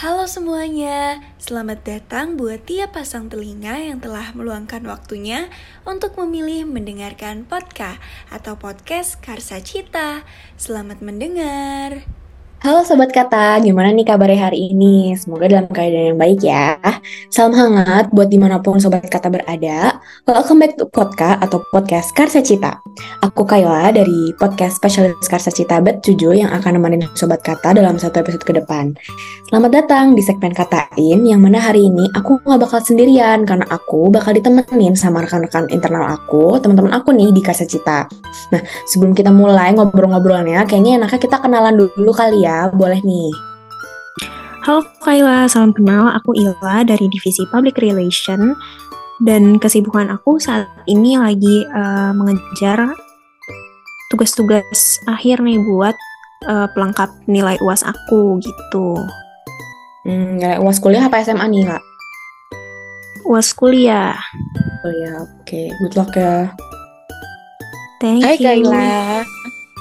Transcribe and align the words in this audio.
Halo 0.00 0.24
semuanya, 0.24 1.20
selamat 1.36 1.84
datang 1.84 2.40
buat 2.40 2.64
tiap 2.64 2.96
pasang 2.96 3.28
telinga 3.28 3.76
yang 3.84 4.00
telah 4.00 4.32
meluangkan 4.32 4.80
waktunya 4.88 5.52
untuk 5.84 6.16
memilih 6.16 6.64
mendengarkan 6.64 7.44
podcast 7.44 8.00
atau 8.32 8.56
podcast 8.56 9.20
Karsa 9.20 9.60
Cita. 9.60 10.24
Selamat 10.56 11.04
mendengar. 11.04 12.19
Halo 12.60 12.84
Sobat 12.84 13.08
Kata, 13.08 13.56
gimana 13.64 13.88
nih 13.88 14.04
kabarnya 14.04 14.52
hari 14.52 14.68
ini? 14.68 15.16
Semoga 15.16 15.48
dalam 15.48 15.64
keadaan 15.72 16.12
yang 16.12 16.20
baik 16.20 16.44
ya. 16.44 16.76
Salam 17.32 17.56
hangat 17.56 18.12
buat 18.12 18.28
di 18.28 18.36
mana 18.36 18.60
pun 18.60 18.76
Sobat 18.76 19.08
Kata 19.08 19.32
berada. 19.32 19.96
Welcome 20.28 20.60
back 20.60 20.76
to 20.76 20.84
Podcast 20.92 21.40
atau 21.40 21.64
Podcast 21.72 22.12
Karsa 22.12 22.44
Cita. 22.44 22.76
Aku 23.24 23.48
Kayla 23.48 23.96
dari 23.96 24.36
Podcast 24.36 24.76
Spesialis 24.76 25.24
Karsa 25.24 25.48
Cita 25.48 25.80
Bet 25.80 26.04
7 26.04 26.20
yang 26.36 26.52
akan 26.52 26.76
nemenin 26.76 27.08
Sobat 27.16 27.40
Kata 27.40 27.72
dalam 27.72 27.96
satu 27.96 28.20
episode 28.20 28.44
ke 28.44 28.52
depan. 28.52 28.92
Selamat 29.48 29.80
datang 29.80 30.12
di 30.12 30.20
segmen 30.20 30.52
Katain 30.52 31.24
yang 31.24 31.40
mana 31.40 31.64
hari 31.64 31.88
ini 31.88 32.12
aku 32.12 32.44
nggak 32.44 32.60
bakal 32.60 32.84
sendirian 32.84 33.48
karena 33.48 33.64
aku 33.72 34.12
bakal 34.12 34.36
ditemenin 34.36 34.92
sama 35.00 35.24
rekan-rekan 35.24 35.64
internal 35.72 36.12
aku, 36.12 36.60
teman-teman 36.60 36.92
aku 36.92 37.16
nih 37.16 37.32
di 37.32 37.40
Karsa 37.40 37.64
Cita. 37.64 38.04
Nah, 38.52 38.60
sebelum 38.84 39.16
kita 39.16 39.32
mulai 39.32 39.72
ngobrol-ngobrolnya, 39.72 40.68
kayaknya 40.68 41.00
enaknya 41.00 41.20
kita 41.24 41.40
kenalan 41.40 41.72
dulu 41.80 42.12
kali 42.12 42.44
ya 42.44 42.49
ya, 42.50 42.60
boleh 42.74 43.00
nih. 43.06 43.30
Halo 44.66 44.84
Kayla, 45.00 45.46
salam 45.46 45.72
kenal. 45.72 46.10
Aku 46.20 46.34
Ila 46.36 46.82
dari 46.82 47.06
Divisi 47.08 47.46
Public 47.48 47.78
Relation 47.80 48.52
dan 49.22 49.56
kesibukan 49.56 50.10
aku 50.10 50.36
saat 50.36 50.66
ini 50.90 51.16
lagi 51.16 51.64
uh, 51.70 52.12
mengejar 52.12 52.92
tugas-tugas 54.10 55.00
akhir 55.06 55.40
nih 55.40 55.62
buat 55.62 55.94
uh, 56.50 56.66
pelengkap 56.74 57.08
nilai 57.30 57.56
UAS 57.62 57.86
aku 57.86 58.42
gitu. 58.42 58.98
Hmm, 60.04 60.42
nilai 60.42 60.58
UAS 60.58 60.82
kuliah 60.82 61.06
apa 61.06 61.22
SMA 61.22 61.46
nih, 61.46 61.64
Kak? 61.70 61.82
UAS 63.24 63.54
kuliah. 63.54 64.18
Oh 64.82 64.92
ya, 64.92 65.24
oke. 65.24 65.46
Okay. 65.46 65.70
Good 65.80 65.94
luck 65.94 66.12
ya. 66.18 66.52
Thank 68.00 68.24
Hai 68.24 68.36
you. 68.36 68.44
Kayla. 68.44 69.39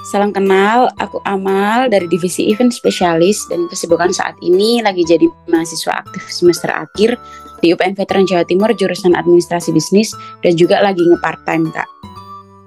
Salam 0.09 0.33
kenal, 0.33 0.89
aku 0.97 1.21
Amal 1.21 1.85
dari 1.85 2.09
Divisi 2.09 2.49
Event 2.49 2.73
Spesialis 2.73 3.45
dan 3.45 3.69
kesibukan 3.69 4.09
saat 4.09 4.33
ini 4.41 4.81
lagi 4.81 5.05
jadi 5.05 5.29
mahasiswa 5.45 6.02
aktif 6.02 6.25
semester 6.33 6.73
akhir 6.73 7.13
di 7.61 7.77
UPN 7.77 7.93
Veteran 7.93 8.25
Jawa 8.25 8.41
Timur 8.41 8.73
jurusan 8.73 9.13
Administrasi 9.13 9.69
Bisnis 9.69 10.09
dan 10.41 10.57
juga 10.57 10.81
lagi 10.81 11.05
nge-part 11.05 11.45
time, 11.45 11.69
Kak. 11.69 11.85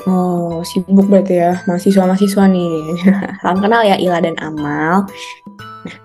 Oh, 0.07 0.63
sibuk 0.63 1.11
berarti 1.11 1.43
ya, 1.43 1.59
mahasiswa-mahasiswa 1.67 2.47
nih. 2.47 2.75
Salam 3.43 3.59
kenal 3.59 3.83
ya 3.91 3.99
Ila 3.99 4.23
dan 4.23 4.39
Amal. 4.39 5.11
Nah, 5.83 5.97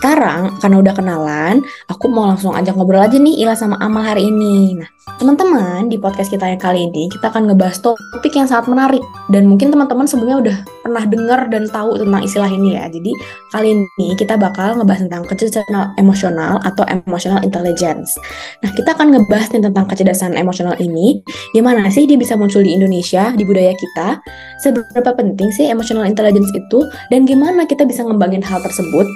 sekarang 0.00 0.56
karena 0.64 0.76
udah 0.80 0.94
kenalan, 0.96 1.56
aku 1.92 2.08
mau 2.08 2.24
langsung 2.24 2.56
ajak 2.56 2.72
ngobrol 2.72 3.04
aja 3.04 3.20
nih 3.20 3.44
Ila 3.44 3.52
sama 3.52 3.76
Amal 3.84 4.16
hari 4.16 4.32
ini. 4.32 4.80
Nah, 4.80 4.88
Teman-teman, 5.18 5.90
di 5.90 5.98
podcast 5.98 6.30
kita 6.30 6.46
yang 6.46 6.60
kali 6.60 6.86
ini 6.86 7.10
kita 7.10 7.32
akan 7.32 7.50
ngebahas 7.50 7.80
topik 7.82 8.30
yang 8.36 8.46
sangat 8.46 8.70
menarik 8.70 9.02
dan 9.32 9.48
mungkin 9.50 9.74
teman-teman 9.74 10.06
sebelumnya 10.06 10.38
udah 10.38 10.56
pernah 10.84 11.04
dengar 11.08 11.40
dan 11.50 11.66
tahu 11.66 11.98
tentang 11.98 12.22
istilah 12.22 12.50
ini 12.52 12.78
ya. 12.78 12.86
Jadi 12.86 13.10
kali 13.50 13.68
ini 13.74 14.08
kita 14.14 14.38
bakal 14.38 14.78
ngebahas 14.78 15.08
tentang 15.08 15.22
kecerdasan 15.26 15.96
emosional 15.98 16.62
atau 16.62 16.84
emotional 16.86 17.42
intelligence. 17.42 18.14
Nah, 18.62 18.70
kita 18.76 18.94
akan 18.94 19.16
ngebahas 19.16 19.48
tentang 19.50 19.86
kecerdasan 19.88 20.38
emosional 20.38 20.76
ini. 20.78 21.24
Gimana 21.56 21.90
sih 21.90 22.06
dia 22.06 22.20
bisa 22.20 22.38
muncul 22.38 22.62
di 22.62 22.76
Indonesia, 22.76 23.34
di 23.34 23.42
budaya 23.42 23.74
kita? 23.74 24.22
Seberapa 24.60 25.16
penting 25.16 25.50
sih 25.50 25.66
emotional 25.66 26.04
intelligence 26.06 26.52
itu 26.54 26.84
dan 27.08 27.26
gimana 27.26 27.64
kita 27.64 27.88
bisa 27.88 28.04
ngembangin 28.04 28.44
hal 28.44 28.60
tersebut 28.60 29.08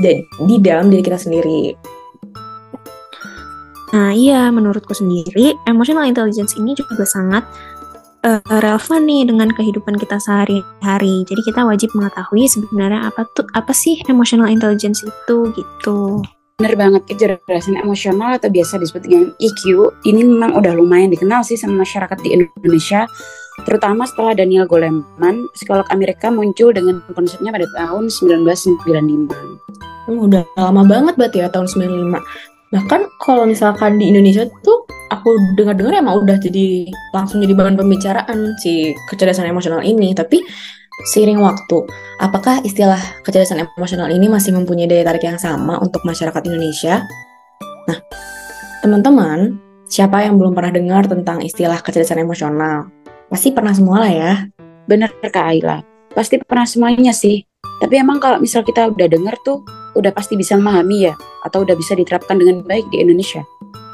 di 0.48 0.56
dalam 0.58 0.88
diri 0.88 1.04
kita 1.04 1.20
sendiri? 1.20 1.76
Nah 3.94 4.10
iya, 4.10 4.50
menurutku 4.50 4.90
sendiri, 4.90 5.54
emotional 5.70 6.02
intelligence 6.02 6.58
ini 6.58 6.74
juga 6.74 7.06
sangat 7.06 7.46
uh, 8.26 8.42
relevan 8.58 9.06
nih 9.06 9.22
dengan 9.30 9.54
kehidupan 9.54 9.94
kita 10.02 10.18
sehari-hari. 10.18 11.22
Jadi 11.22 11.40
kita 11.46 11.62
wajib 11.62 11.94
mengetahui 11.94 12.50
sebenarnya 12.50 13.06
apa 13.06 13.22
tuh 13.38 13.46
apa 13.54 13.70
sih 13.70 14.02
emotional 14.10 14.50
intelligence 14.50 15.06
itu 15.06 15.36
gitu. 15.54 16.26
Bener 16.58 16.74
banget 16.74 17.02
kecerdasan 17.06 17.78
emosional 17.78 18.34
atau 18.38 18.50
biasa 18.50 18.82
disebut 18.82 19.06
dengan 19.06 19.30
EQ 19.38 19.90
ini 20.10 20.26
memang 20.26 20.58
udah 20.58 20.74
lumayan 20.74 21.10
dikenal 21.10 21.46
sih 21.46 21.58
sama 21.58 21.86
masyarakat 21.86 22.18
di 22.22 22.34
Indonesia 22.34 23.06
terutama 23.62 24.02
setelah 24.02 24.34
Daniel 24.34 24.66
Goleman, 24.66 25.46
psikolog 25.54 25.86
Amerika 25.94 26.26
muncul 26.26 26.74
dengan 26.74 26.98
konsepnya 27.14 27.54
pada 27.54 27.70
tahun 27.78 28.10
1995. 28.10 29.30
Hmm, 30.10 30.18
udah 30.18 30.42
lama 30.58 30.82
banget 30.82 31.14
berarti 31.14 31.38
ya 31.38 31.48
tahun 31.50 31.70
95. 31.70 32.18
Bahkan 32.74 33.00
kalau 33.22 33.46
misalkan 33.46 34.02
di 34.02 34.10
Indonesia 34.10 34.42
tuh 34.66 34.82
aku 35.14 35.30
dengar-dengar 35.54 35.94
emang 36.02 36.26
udah 36.26 36.42
jadi 36.42 36.90
langsung 37.14 37.38
jadi 37.38 37.54
bahan 37.54 37.78
pembicaraan 37.78 38.58
si 38.58 38.90
kecerdasan 39.06 39.46
emosional 39.46 39.78
ini. 39.86 40.10
Tapi 40.10 40.42
seiring 41.14 41.38
waktu, 41.38 41.86
apakah 42.18 42.58
istilah 42.66 42.98
kecerdasan 43.22 43.62
emosional 43.78 44.10
ini 44.10 44.26
masih 44.26 44.50
mempunyai 44.50 44.90
daya 44.90 45.06
tarik 45.06 45.22
yang 45.22 45.38
sama 45.38 45.78
untuk 45.78 46.02
masyarakat 46.02 46.42
Indonesia? 46.50 47.06
Nah, 47.86 47.98
teman-teman, 48.82 49.54
siapa 49.86 50.26
yang 50.26 50.34
belum 50.34 50.58
pernah 50.58 50.74
dengar 50.74 51.06
tentang 51.06 51.46
istilah 51.46 51.78
kecerdasan 51.78 52.26
emosional? 52.26 52.90
Pasti 53.30 53.54
pernah 53.54 53.70
semua 53.70 54.02
lah 54.02 54.10
ya. 54.10 54.32
Bener 54.90 55.14
Kak 55.22 55.46
Ayla, 55.46 55.78
pasti 56.10 56.42
pernah 56.42 56.66
semuanya 56.66 57.14
sih. 57.14 57.46
Tapi 57.78 58.02
emang 58.02 58.18
kalau 58.18 58.42
misal 58.42 58.66
kita 58.66 58.90
udah 58.90 59.06
denger 59.06 59.34
tuh, 59.46 59.62
udah 59.94 60.12
pasti 60.14 60.34
bisa 60.34 60.58
memahami 60.58 61.10
ya 61.10 61.14
atau 61.46 61.62
udah 61.62 61.74
bisa 61.78 61.94
diterapkan 61.94 62.38
dengan 62.38 62.62
baik 62.66 62.86
di 62.90 63.02
Indonesia? 63.02 63.42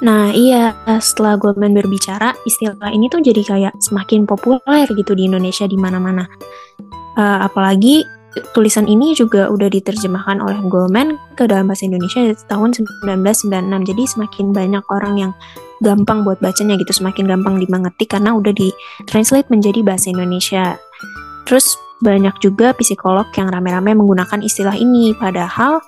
Nah 0.01 0.33
iya, 0.33 0.73
setelah 0.99 1.37
Goldman 1.37 1.77
berbicara, 1.77 2.33
istilah 2.49 2.89
ini 2.89 3.13
tuh 3.13 3.21
jadi 3.21 3.45
kayak 3.45 3.75
semakin 3.85 4.25
populer 4.25 4.89
gitu 4.89 5.13
di 5.13 5.29
Indonesia 5.29 5.69
di 5.69 5.77
mana-mana. 5.77 6.25
Uh, 7.21 7.45
apalagi 7.45 8.01
tulisan 8.57 8.87
ini 8.87 9.13
juga 9.13 9.51
udah 9.51 9.69
diterjemahkan 9.69 10.41
oleh 10.41 10.57
Goldman 10.71 11.19
ke 11.37 11.45
dalam 11.45 11.69
bahasa 11.69 11.85
Indonesia 11.85 12.23
tahun 12.49 12.73
1996. 13.05 13.89
Jadi 13.93 14.03
semakin 14.07 14.47
banyak 14.55 14.85
orang 14.89 15.15
yang 15.19 15.33
gampang 15.85 16.25
buat 16.25 16.41
bacanya 16.41 16.81
gitu, 16.81 16.93
semakin 16.97 17.29
gampang 17.29 17.61
dimengerti 17.61 18.05
karena 18.09 18.33
udah 18.37 18.53
di 18.57 18.73
translate 19.05 19.49
menjadi 19.53 19.85
bahasa 19.85 20.13
Indonesia. 20.13 20.81
Terus 21.45 21.77
banyak 22.01 22.35
juga 22.41 22.73
psikolog 22.77 23.29
yang 23.37 23.53
rame-rame 23.53 23.93
menggunakan 23.93 24.41
istilah 24.41 24.77
ini 24.77 25.13
padahal 25.17 25.81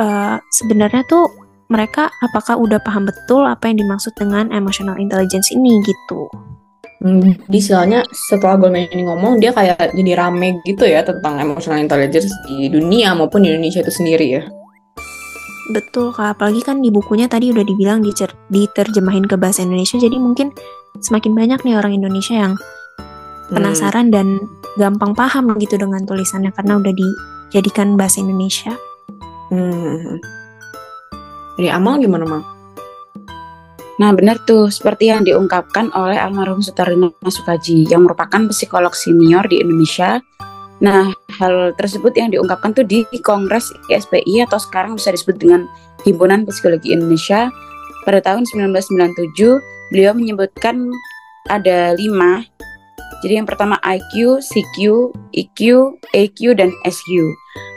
uh, 0.00 0.36
sebenarnya 0.52 1.04
tuh 1.08 1.28
mereka 1.68 2.08
apakah 2.24 2.56
udah 2.56 2.80
paham 2.80 3.04
betul 3.04 3.44
apa 3.44 3.68
yang 3.68 3.84
dimaksud 3.84 4.16
dengan 4.16 4.48
emotional 4.52 4.96
intelligence 4.96 5.52
ini 5.52 5.76
gitu. 5.84 6.28
Hmm, 6.98 7.38
di 7.46 7.62
istilahnya 7.62 8.02
setelah 8.10 8.58
Goldman 8.58 8.90
ini 8.90 9.06
ngomong 9.06 9.38
dia 9.38 9.54
kayak 9.54 9.94
jadi 9.94 10.18
rame 10.18 10.58
gitu 10.66 10.82
ya 10.82 11.06
tentang 11.06 11.38
emotional 11.38 11.78
intelligence 11.78 12.34
di 12.42 12.66
dunia 12.66 13.14
maupun 13.14 13.46
di 13.46 13.54
Indonesia 13.54 13.86
itu 13.86 13.92
sendiri 13.94 14.26
ya. 14.34 14.42
Betul 15.68 16.10
kak, 16.16 16.40
apalagi 16.40 16.64
kan 16.64 16.80
di 16.80 16.88
bukunya 16.88 17.28
tadi 17.28 17.52
udah 17.52 17.62
dibilang 17.62 18.00
diterjemahin 18.50 19.28
ke 19.28 19.36
bahasa 19.36 19.62
Indonesia 19.62 20.00
jadi 20.00 20.16
mungkin 20.16 20.50
semakin 20.98 21.36
banyak 21.36 21.60
nih 21.62 21.76
orang 21.76 21.92
Indonesia 21.94 22.34
yang 22.34 22.56
penasaran 23.48 24.08
hmm. 24.08 24.14
dan 24.14 24.26
gampang 24.76 25.12
paham 25.16 25.56
gitu 25.58 25.80
dengan 25.80 26.04
tulisannya 26.04 26.52
karena 26.54 26.78
udah 26.78 26.92
dijadikan 26.94 27.96
bahasa 27.96 28.20
Indonesia. 28.22 28.72
Hmm. 29.48 30.20
Dari 31.58 31.68
Amal 31.72 31.98
gimana, 31.98 32.24
Mal? 32.28 32.42
Nah 33.98 34.14
benar 34.14 34.38
tuh, 34.46 34.70
seperti 34.70 35.10
yang 35.10 35.26
diungkapkan 35.26 35.90
oleh 35.90 36.14
almarhum 36.14 36.62
Sutarino 36.62 37.10
Sukaji 37.18 37.82
yang 37.90 38.06
merupakan 38.06 38.46
psikolog 38.46 38.94
senior 38.94 39.42
di 39.50 39.58
Indonesia. 39.58 40.22
Nah 40.78 41.10
hal 41.42 41.74
tersebut 41.74 42.14
yang 42.14 42.30
diungkapkan 42.30 42.78
tuh 42.78 42.86
di 42.86 43.02
Kongres 43.18 43.74
ISPI 43.90 44.46
atau 44.46 44.62
sekarang 44.62 44.94
bisa 44.94 45.10
disebut 45.10 45.42
dengan 45.42 45.66
Himpunan 46.06 46.46
Psikologi 46.46 46.94
Indonesia 46.94 47.50
pada 48.06 48.22
tahun 48.22 48.46
1997 48.46 49.90
beliau 49.90 50.14
menyebutkan 50.14 50.94
ada 51.50 51.98
lima 51.98 52.46
jadi 53.18 53.42
yang 53.42 53.46
pertama 53.50 53.78
IQ, 53.82 54.38
CQ, 54.38 55.10
EQ, 55.34 55.60
AQ, 56.14 56.38
dan 56.54 56.70
SQ. 56.86 57.10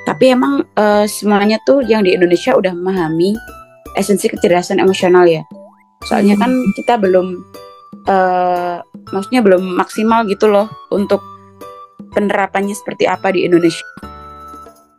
Tapi 0.05 0.33
emang 0.33 0.65
uh, 0.77 1.05
semuanya 1.09 1.57
tuh 1.65 1.81
yang 1.81 2.05
di 2.05 2.13
Indonesia 2.13 2.53
udah 2.53 2.73
memahami 2.73 3.33
esensi 3.97 4.29
kecerdasan 4.29 4.77
emosional 4.77 5.25
ya. 5.25 5.41
Soalnya 6.05 6.37
kan 6.37 6.53
hmm. 6.53 6.73
kita 6.77 7.01
belum, 7.01 7.41
uh, 8.05 8.85
maksudnya 9.13 9.41
belum 9.41 9.77
maksimal 9.77 10.25
gitu 10.29 10.45
loh 10.49 10.69
untuk 10.93 11.21
penerapannya 12.13 12.77
seperti 12.77 13.09
apa 13.09 13.33
di 13.33 13.45
Indonesia. 13.45 13.85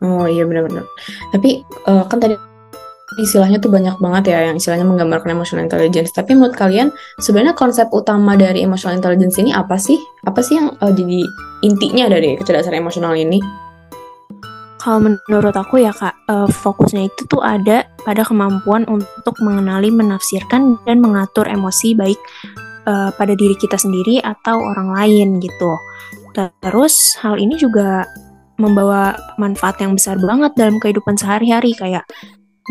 Oh 0.03 0.27
iya 0.27 0.43
benar-benar. 0.43 0.83
Tapi 1.31 1.63
uh, 1.87 2.03
kan 2.11 2.19
tadi 2.19 2.35
istilahnya 3.21 3.61
tuh 3.61 3.69
banyak 3.69 3.97
banget 4.01 4.33
ya 4.33 4.49
yang 4.51 4.57
istilahnya 4.57 4.85
menggambarkan 4.87 5.33
emotional 5.33 5.65
intelligence. 5.65 6.13
Tapi 6.13 6.33
menurut 6.37 6.57
kalian 6.57 6.89
sebenarnya 7.21 7.53
konsep 7.57 7.89
utama 7.93 8.33
dari 8.37 8.65
emotional 8.65 8.97
intelligence 8.97 9.37
ini 9.41 9.51
apa 9.53 9.77
sih? 9.77 9.97
Apa 10.25 10.39
sih 10.41 10.57
yang 10.57 10.73
uh, 10.79 10.93
jadi 10.93 11.25
intinya 11.65 12.09
dari 12.11 12.35
kecerdasan 12.37 12.77
emosional 12.77 13.13
ini? 13.17 13.41
Kalau 14.83 14.99
menurut 14.99 15.55
aku 15.55 15.79
ya 15.79 15.95
kak, 15.95 16.11
uh, 16.27 16.43
fokusnya 16.43 17.07
itu 17.07 17.23
tuh 17.31 17.39
ada 17.39 17.87
pada 18.03 18.27
kemampuan 18.27 18.83
untuk 18.91 19.39
mengenali, 19.39 19.87
menafsirkan, 19.87 20.75
dan 20.83 20.99
mengatur 20.99 21.47
emosi 21.47 21.95
baik 21.95 22.19
uh, 22.83 23.09
pada 23.15 23.31
diri 23.31 23.55
kita 23.55 23.79
sendiri 23.79 24.19
atau 24.19 24.59
orang 24.59 24.91
lain 24.91 25.39
gitu. 25.39 25.71
Terus 26.35 27.15
hal 27.21 27.39
ini 27.39 27.55
juga 27.55 28.03
membawa 28.57 29.17
manfaat 29.41 29.81
yang 29.81 29.97
besar 29.97 30.17
banget 30.21 30.53
dalam 30.57 30.77
kehidupan 30.77 31.17
sehari-hari 31.17 31.73
kayak 31.73 32.05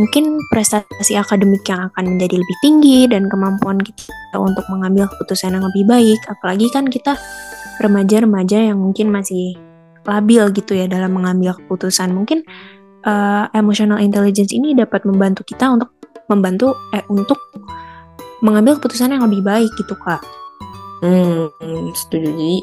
mungkin 0.00 0.40
prestasi 0.48 1.20
akademik 1.20 1.64
yang 1.68 1.92
akan 1.92 2.16
menjadi 2.16 2.40
lebih 2.40 2.56
tinggi 2.64 2.98
dan 3.08 3.28
kemampuan 3.28 3.76
kita 3.80 4.36
untuk 4.40 4.64
mengambil 4.72 5.08
keputusan 5.12 5.52
yang 5.52 5.64
lebih 5.68 5.84
baik. 5.84 6.20
Apalagi 6.32 6.66
kan 6.72 6.88
kita 6.88 7.20
remaja-remaja 7.80 8.72
yang 8.72 8.80
mungkin 8.80 9.12
masih 9.12 9.56
labil 10.08 10.48
gitu 10.56 10.72
ya 10.72 10.88
dalam 10.88 11.12
mengambil 11.12 11.52
keputusan. 11.60 12.10
Mungkin 12.16 12.42
uh, 13.04 13.52
emotional 13.52 14.00
intelligence 14.00 14.56
ini 14.56 14.72
dapat 14.72 15.04
membantu 15.04 15.44
kita 15.44 15.68
untuk 15.68 15.92
membantu 16.30 16.72
eh 16.96 17.04
untuk 17.12 17.36
mengambil 18.40 18.80
keputusan 18.80 19.12
yang 19.12 19.22
lebih 19.28 19.44
baik 19.44 19.70
gitu 19.76 19.94
kak. 20.02 20.22
Hmm, 21.02 21.50
setuju. 21.92 22.30
Jadi 22.32 22.56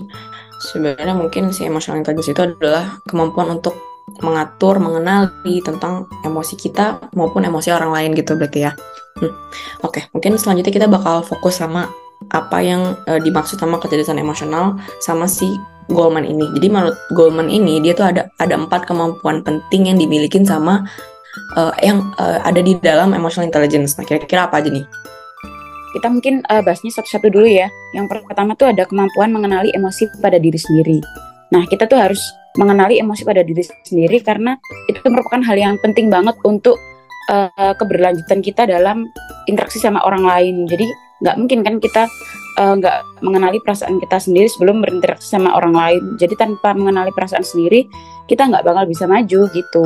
sebenarnya 0.60 1.16
mungkin 1.16 1.52
si 1.54 1.68
emotional 1.68 2.02
intelligence 2.02 2.32
itu 2.32 2.42
adalah 2.42 3.00
kemampuan 3.08 3.60
untuk 3.60 3.76
mengatur, 4.22 4.78
mengenali 4.78 5.62
tentang 5.64 6.08
emosi 6.26 6.56
kita 6.60 7.12
maupun 7.16 7.46
emosi 7.46 7.70
orang 7.74 7.92
lain 7.92 8.12
gitu 8.16 8.36
berarti 8.36 8.70
ya. 8.70 8.72
Hmm. 9.20 9.34
Oke, 9.84 10.00
okay, 10.00 10.04
mungkin 10.16 10.40
selanjutnya 10.40 10.74
kita 10.74 10.88
bakal 10.88 11.26
fokus 11.26 11.60
sama 11.60 11.92
apa 12.30 12.60
yang 12.60 13.00
uh, 13.08 13.20
dimaksud 13.20 13.58
sama 13.58 13.80
kecerdasan 13.80 14.20
emosional 14.20 14.76
sama 15.00 15.26
si 15.26 15.56
Goldman 15.90 16.28
ini. 16.28 16.46
Jadi 16.54 16.68
menurut 16.70 16.96
Goldman 17.18 17.50
ini 17.50 17.82
dia 17.82 17.98
tuh 17.98 18.06
ada 18.06 18.30
ada 18.38 18.54
empat 18.54 18.86
kemampuan 18.86 19.42
penting 19.42 19.90
yang 19.90 19.98
dimiliki 19.98 20.38
sama 20.46 20.86
uh, 21.58 21.74
yang 21.82 22.14
uh, 22.22 22.40
ada 22.46 22.62
di 22.62 22.78
dalam 22.78 23.18
emotional 23.18 23.50
intelligence. 23.50 23.98
Nah 23.98 24.06
kira-kira 24.06 24.46
apa 24.46 24.62
aja 24.62 24.70
nih? 24.70 24.86
Kita 25.90 26.08
mungkin 26.14 26.46
uh, 26.46 26.62
bahasnya 26.62 26.94
satu-satu 26.94 27.34
dulu 27.34 27.50
ya. 27.50 27.66
Yang 27.98 28.22
pertama 28.30 28.54
tuh 28.54 28.70
ada 28.70 28.86
kemampuan 28.86 29.34
mengenali 29.34 29.74
emosi 29.74 30.06
pada 30.22 30.38
diri 30.38 30.60
sendiri. 30.62 31.02
Nah 31.50 31.66
kita 31.66 31.90
tuh 31.90 31.98
harus 31.98 32.22
mengenali 32.60 33.00
emosi 33.00 33.24
pada 33.24 33.40
diri 33.40 33.64
sendiri 33.64 34.20
karena 34.20 34.60
itu 34.92 35.00
merupakan 35.08 35.40
hal 35.40 35.56
yang 35.56 35.76
penting 35.80 36.12
banget 36.12 36.36
untuk 36.44 36.76
uh, 37.32 37.74
keberlanjutan 37.80 38.44
kita 38.44 38.68
dalam 38.68 39.08
interaksi 39.48 39.80
sama 39.80 40.04
orang 40.04 40.28
lain. 40.28 40.68
Jadi 40.68 40.84
nggak 41.24 41.36
mungkin 41.40 41.60
kan 41.64 41.76
kita 41.80 42.04
uh, 42.60 42.74
nggak 42.76 43.24
mengenali 43.24 43.64
perasaan 43.64 44.04
kita 44.04 44.20
sendiri 44.20 44.52
sebelum 44.52 44.84
berinteraksi 44.84 45.32
sama 45.32 45.56
orang 45.56 45.72
lain. 45.72 46.04
Jadi 46.20 46.36
tanpa 46.36 46.76
mengenali 46.76 47.16
perasaan 47.16 47.48
sendiri, 47.48 47.88
kita 48.28 48.44
nggak 48.52 48.68
bakal 48.68 48.84
bisa 48.84 49.08
maju 49.08 49.48
gitu. 49.56 49.86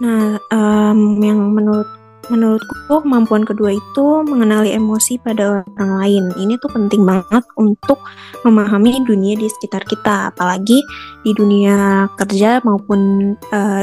Nah, 0.00 0.40
um, 0.48 1.20
yang 1.20 1.38
menurut 1.52 1.99
menurutku 2.30 3.02
kemampuan 3.02 3.42
kedua 3.42 3.74
itu 3.74 4.06
mengenali 4.24 4.70
emosi 4.72 5.18
pada 5.20 5.66
orang 5.66 5.92
lain. 6.00 6.24
Ini 6.38 6.54
tuh 6.62 6.70
penting 6.70 7.02
banget 7.02 7.44
untuk 7.58 7.98
memahami 8.46 9.02
dunia 9.04 9.34
di 9.34 9.50
sekitar 9.50 9.82
kita, 9.84 10.30
apalagi 10.30 10.78
di 11.26 11.34
dunia 11.34 12.06
kerja 12.16 12.62
maupun 12.62 13.34
uh, 13.52 13.82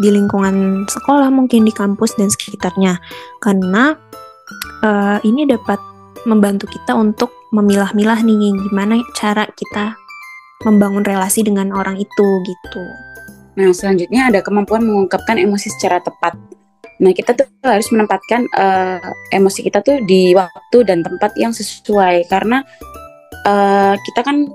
di 0.00 0.08
lingkungan 0.08 0.88
sekolah, 0.88 1.28
mungkin 1.28 1.68
di 1.68 1.72
kampus 1.72 2.16
dan 2.16 2.32
sekitarnya. 2.32 2.96
Karena 3.44 3.92
uh, 4.82 5.20
ini 5.22 5.44
dapat 5.44 5.78
membantu 6.24 6.66
kita 6.72 6.96
untuk 6.96 7.30
memilah-milah 7.52 8.24
nih 8.24 8.56
gimana 8.70 9.04
cara 9.12 9.44
kita 9.52 9.94
membangun 10.64 11.04
relasi 11.04 11.42
dengan 11.44 11.74
orang 11.74 11.98
itu 11.98 12.26
gitu. 12.46 12.82
Nah, 13.52 13.68
selanjutnya 13.68 14.32
ada 14.32 14.40
kemampuan 14.40 14.80
mengungkapkan 14.86 15.36
emosi 15.36 15.68
secara 15.76 16.00
tepat. 16.00 16.32
Nah, 17.02 17.10
kita 17.10 17.34
tuh 17.34 17.50
harus 17.66 17.90
menempatkan 17.90 18.46
uh, 18.54 19.02
emosi 19.34 19.66
kita 19.66 19.82
tuh 19.82 19.98
di 20.06 20.38
waktu 20.38 20.86
dan 20.86 21.02
tempat 21.02 21.34
yang 21.34 21.50
sesuai 21.50 22.30
karena 22.30 22.62
uh, 23.42 23.98
kita 23.98 24.22
kan 24.22 24.46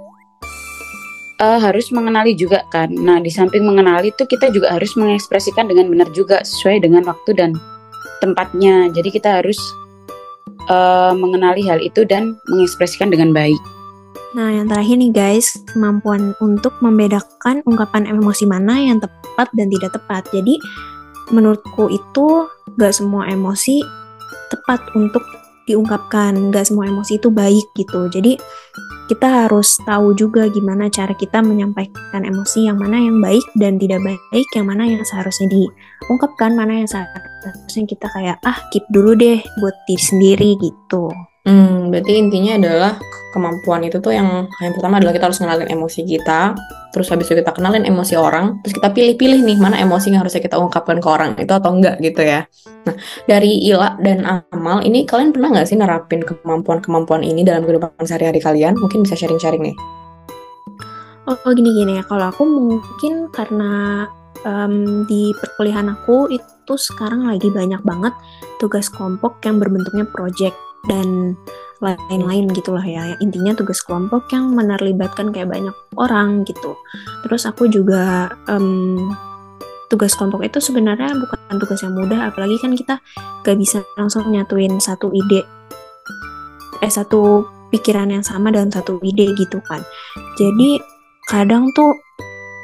uh, 1.44 1.60
harus 1.60 1.92
mengenali 1.92 2.32
juga 2.40 2.64
kan. 2.72 2.88
Nah, 2.88 3.20
di 3.20 3.28
samping 3.28 3.68
mengenali 3.68 4.16
itu 4.16 4.24
kita 4.24 4.48
juga 4.56 4.72
harus 4.80 4.96
mengekspresikan 4.96 5.68
dengan 5.68 5.92
benar 5.92 6.08
juga 6.16 6.40
sesuai 6.40 6.88
dengan 6.88 7.04
waktu 7.04 7.36
dan 7.36 7.52
tempatnya. 8.24 8.96
Jadi 8.96 9.10
kita 9.12 9.44
harus 9.44 9.60
uh, 10.72 11.12
mengenali 11.12 11.68
hal 11.68 11.84
itu 11.84 12.08
dan 12.08 12.40
mengekspresikan 12.48 13.12
dengan 13.12 13.36
baik. 13.36 13.60
Nah, 14.36 14.54
yang 14.54 14.68
terakhir 14.70 14.96
nih 15.00 15.12
guys, 15.12 15.56
kemampuan 15.72 16.36
untuk 16.44 16.76
membedakan 16.84 17.64
ungkapan 17.64 18.06
emosi 18.06 18.46
mana 18.46 18.76
yang 18.76 19.00
tepat 19.00 19.48
dan 19.56 19.68
tidak 19.72 19.98
tepat. 19.98 20.24
Jadi, 20.30 20.60
menurutku 21.31 21.91
itu 21.91 22.47
gak 22.77 22.94
semua 22.95 23.27
emosi 23.31 23.81
tepat 24.47 24.79
untuk 24.95 25.24
diungkapkan, 25.68 26.33
gak 26.56 26.71
semua 26.71 26.88
emosi 26.88 27.19
itu 27.19 27.27
baik 27.27 27.68
gitu. 27.75 28.07
Jadi, 28.07 28.39
kita 29.07 29.47
harus 29.47 29.79
tahu 29.88 30.12
juga 30.15 30.51
gimana 30.51 30.91
cara 30.91 31.15
kita 31.15 31.39
menyampaikan 31.39 32.27
emosi 32.27 32.68
yang 32.68 32.75
mana 32.75 33.00
yang 33.00 33.24
baik 33.24 33.44
dan 33.56 33.79
tidak 33.79 34.03
baik, 34.03 34.47
yang 34.51 34.68
mana 34.68 34.83
yang 34.83 35.03
seharusnya 35.03 35.47
diungkapkan, 35.47 36.51
mana 36.56 36.83
yang 36.83 36.89
seharusnya 36.91 37.83
kita 37.88 38.07
kayak 38.12 38.38
ah 38.44 38.59
keep 38.71 38.83
dulu 38.91 39.15
deh 39.15 39.39
buat 39.63 39.75
diri 39.88 40.03
sendiri 40.03 40.50
gitu. 40.59 41.07
Hmm, 41.48 41.88
berarti 41.88 42.12
intinya 42.20 42.60
adalah 42.60 43.00
kemampuan 43.32 43.80
itu 43.88 44.04
tuh 44.04 44.12
yang 44.12 44.52
yang 44.60 44.76
pertama 44.76 45.00
adalah 45.00 45.16
kita 45.16 45.32
harus 45.32 45.40
kenalin 45.40 45.72
emosi 45.72 46.04
kita, 46.04 46.52
terus 46.92 47.08
habis 47.08 47.32
itu 47.32 47.40
kita 47.40 47.56
kenalin 47.56 47.88
emosi 47.88 48.20
orang, 48.20 48.60
terus 48.68 48.76
kita 48.76 48.92
pilih-pilih 48.92 49.48
nih 49.48 49.56
mana 49.56 49.80
emosi 49.80 50.12
yang 50.12 50.28
harusnya 50.28 50.44
kita 50.44 50.60
ungkapkan 50.60 51.00
ke 51.00 51.08
orang 51.08 51.40
itu 51.40 51.48
atau 51.48 51.72
enggak 51.72 52.04
gitu 52.04 52.20
ya. 52.20 52.44
Nah, 52.84 52.96
dari 53.32 53.64
Ila 53.72 53.96
dan 54.04 54.28
Amal, 54.28 54.84
ini 54.84 55.08
kalian 55.08 55.32
pernah 55.32 55.56
nggak 55.56 55.68
sih 55.72 55.80
nerapin 55.80 56.20
kemampuan-kemampuan 56.28 57.24
ini 57.24 57.48
dalam 57.48 57.64
kehidupan 57.64 57.96
sehari-hari 58.04 58.44
kalian? 58.44 58.76
Mungkin 58.76 59.08
bisa 59.08 59.16
sharing-sharing 59.16 59.72
nih. 59.72 59.78
Oh, 61.32 61.52
gini-gini 61.56 61.96
ya, 61.96 62.04
kalau 62.04 62.28
aku 62.28 62.44
mungkin 62.44 63.32
karena 63.32 64.04
um, 64.44 65.08
di 65.08 65.32
perkuliahan 65.32 65.96
aku 65.96 66.28
itu 66.28 66.74
sekarang 66.76 67.24
lagi 67.24 67.48
banyak 67.48 67.80
banget 67.88 68.12
tugas 68.60 68.92
kelompok 68.92 69.40
yang 69.48 69.64
berbentuknya 69.64 70.04
project 70.12 70.67
dan 70.88 71.38
lain-lain 71.84 72.50
gitulah 72.57 72.81
ya. 72.81 73.13
Intinya 73.22 73.54
tugas 73.54 73.86
kelompok 73.86 74.31
yang 74.34 74.56
menerlibatkan 74.57 75.30
kayak 75.30 75.54
banyak 75.54 75.75
orang 76.00 76.42
gitu. 76.48 76.74
Terus 77.28 77.45
aku 77.45 77.69
juga 77.69 78.34
um, 78.50 78.98
tugas 79.88 80.18
kelompok 80.18 80.44
itu 80.44 80.60
sebenarnya 80.60 81.16
bukan 81.16 81.56
tugas 81.62 81.80
yang 81.86 81.95
mudah, 81.95 82.28
apalagi 82.31 82.57
kan 82.60 82.74
kita 82.75 83.00
gak 83.45 83.57
bisa 83.57 83.84
langsung 83.95 84.28
nyatuin 84.28 84.75
satu 84.84 85.13
ide, 85.15 85.48
eh 86.84 86.91
satu 86.91 87.48
pikiran 87.72 88.12
yang 88.12 88.24
sama 88.24 88.51
dalam 88.51 88.72
satu 88.72 89.00
ide 89.03 89.32
gitu 89.39 89.63
kan. 89.63 89.79
Jadi 90.36 90.79
kadang 91.27 91.72
tuh 91.75 91.96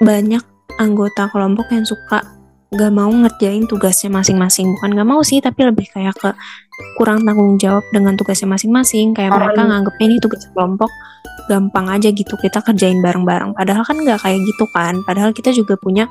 banyak 0.04 0.42
anggota 0.82 1.30
kelompok 1.32 1.70
yang 1.72 1.86
suka 1.88 2.24
gak 2.74 2.92
mau 2.92 3.10
ngerjain 3.10 3.70
tugasnya 3.70 4.10
masing-masing 4.10 4.74
bukan 4.80 4.98
gak 4.98 5.08
mau 5.08 5.22
sih 5.22 5.38
tapi 5.38 5.62
lebih 5.70 5.86
kayak 5.94 6.18
ke 6.18 6.34
kurang 6.98 7.26
tanggung 7.26 7.58
jawab 7.58 7.84
dengan 7.94 8.14
tugasnya 8.18 8.50
masing-masing. 8.50 9.14
Kayak 9.14 9.38
mereka 9.38 9.62
nganggepnya 9.66 10.06
ini 10.10 10.18
tugas 10.22 10.44
kelompok 10.54 10.90
gampang 11.52 11.92
aja 11.92 12.08
gitu 12.14 12.34
kita 12.40 12.64
kerjain 12.64 13.04
bareng-bareng. 13.04 13.54
Padahal 13.58 13.84
kan 13.84 13.98
gak 14.02 14.20
kayak 14.24 14.40
gitu 14.44 14.66
kan. 14.72 15.04
Padahal 15.04 15.36
kita 15.36 15.52
juga 15.52 15.76
punya 15.76 16.08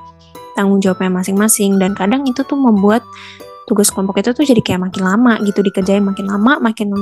tanggung 0.55 0.79
jawabnya 0.83 1.11
masing-masing. 1.23 1.81
Dan 1.81 1.97
kadang 1.97 2.27
itu 2.29 2.45
tuh 2.45 2.59
membuat 2.59 3.01
tugas 3.67 3.89
kelompok 3.89 4.21
itu 4.21 4.35
tuh 4.35 4.45
jadi 4.45 4.61
kayak 4.61 4.91
makin 4.91 5.03
lama 5.07 5.39
gitu 5.47 5.63
dikerjain 5.63 6.03
makin 6.03 6.27
lama 6.27 6.59
makin 6.59 6.93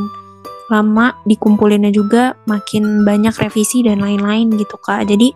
lama 0.70 1.18
dikumpulinnya 1.26 1.90
juga 1.90 2.38
makin 2.46 3.02
banyak 3.02 3.34
revisi 3.34 3.82
dan 3.82 3.98
lain-lain 3.98 4.54
gitu 4.54 4.78
kak. 4.78 5.08
Jadi 5.08 5.34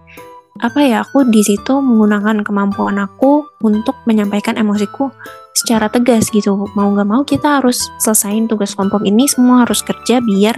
apa 0.63 0.87
ya 0.87 1.03
aku 1.03 1.27
di 1.27 1.43
situ 1.43 1.83
menggunakan 1.83 2.47
kemampuan 2.47 3.03
aku 3.03 3.43
untuk 3.67 3.99
menyampaikan 4.07 4.55
emosiku 4.55 5.11
secara 5.51 5.91
tegas 5.91 6.31
gitu. 6.31 6.55
Mau 6.79 6.89
nggak 6.95 7.09
mau 7.09 7.27
kita 7.27 7.59
harus 7.59 7.91
selesaiin 7.99 8.47
tugas 8.47 8.79
kelompok 8.79 9.03
ini 9.03 9.27
semua 9.27 9.67
harus 9.67 9.83
kerja 9.83 10.23
biar 10.23 10.55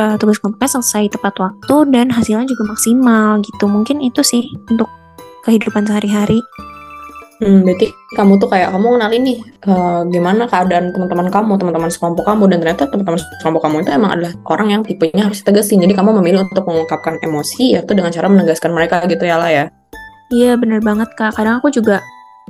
uh, 0.00 0.16
tugas 0.16 0.40
kelompoknya 0.40 0.80
selesai 0.80 1.12
tepat 1.12 1.34
waktu 1.44 1.76
dan 1.92 2.08
hasilnya 2.08 2.48
juga 2.48 2.72
maksimal 2.72 3.44
gitu. 3.44 3.68
Mungkin 3.68 4.00
itu 4.00 4.24
sih 4.24 4.48
untuk 4.72 4.88
kehidupan 5.44 5.84
sehari-hari 5.84 6.40
Hmm, 7.38 7.62
berarti 7.62 7.86
kamu 8.18 8.42
tuh 8.42 8.50
kayak 8.50 8.74
kamu 8.74 8.98
kenalin 8.98 9.22
nih 9.22 9.38
uh, 9.70 10.02
gimana 10.10 10.50
keadaan 10.50 10.90
teman-teman 10.90 11.30
kamu, 11.30 11.54
teman-teman 11.54 11.86
sekelompok 11.86 12.26
kamu 12.26 12.50
dan 12.50 12.58
ternyata 12.66 12.82
teman-teman 12.90 13.20
sekelompok 13.22 13.62
kamu 13.62 13.76
itu 13.86 13.90
emang 13.94 14.10
adalah 14.10 14.32
orang 14.50 14.68
yang 14.74 14.82
tipenya 14.82 15.30
harus 15.30 15.46
tegasin. 15.46 15.78
Jadi 15.78 15.94
kamu 15.94 16.18
memilih 16.18 16.50
untuk 16.50 16.66
mengungkapkan 16.66 17.22
emosi 17.22 17.78
yaitu 17.78 17.94
dengan 17.94 18.10
cara 18.10 18.26
menegaskan 18.26 18.74
mereka 18.74 19.06
gitu 19.06 19.22
ya 19.22 19.38
lah 19.38 19.50
ya. 19.54 19.64
Iya 20.34 20.58
bener 20.58 20.82
banget 20.82 21.14
kak. 21.14 21.38
Kadang 21.38 21.62
aku 21.62 21.70
juga 21.70 22.02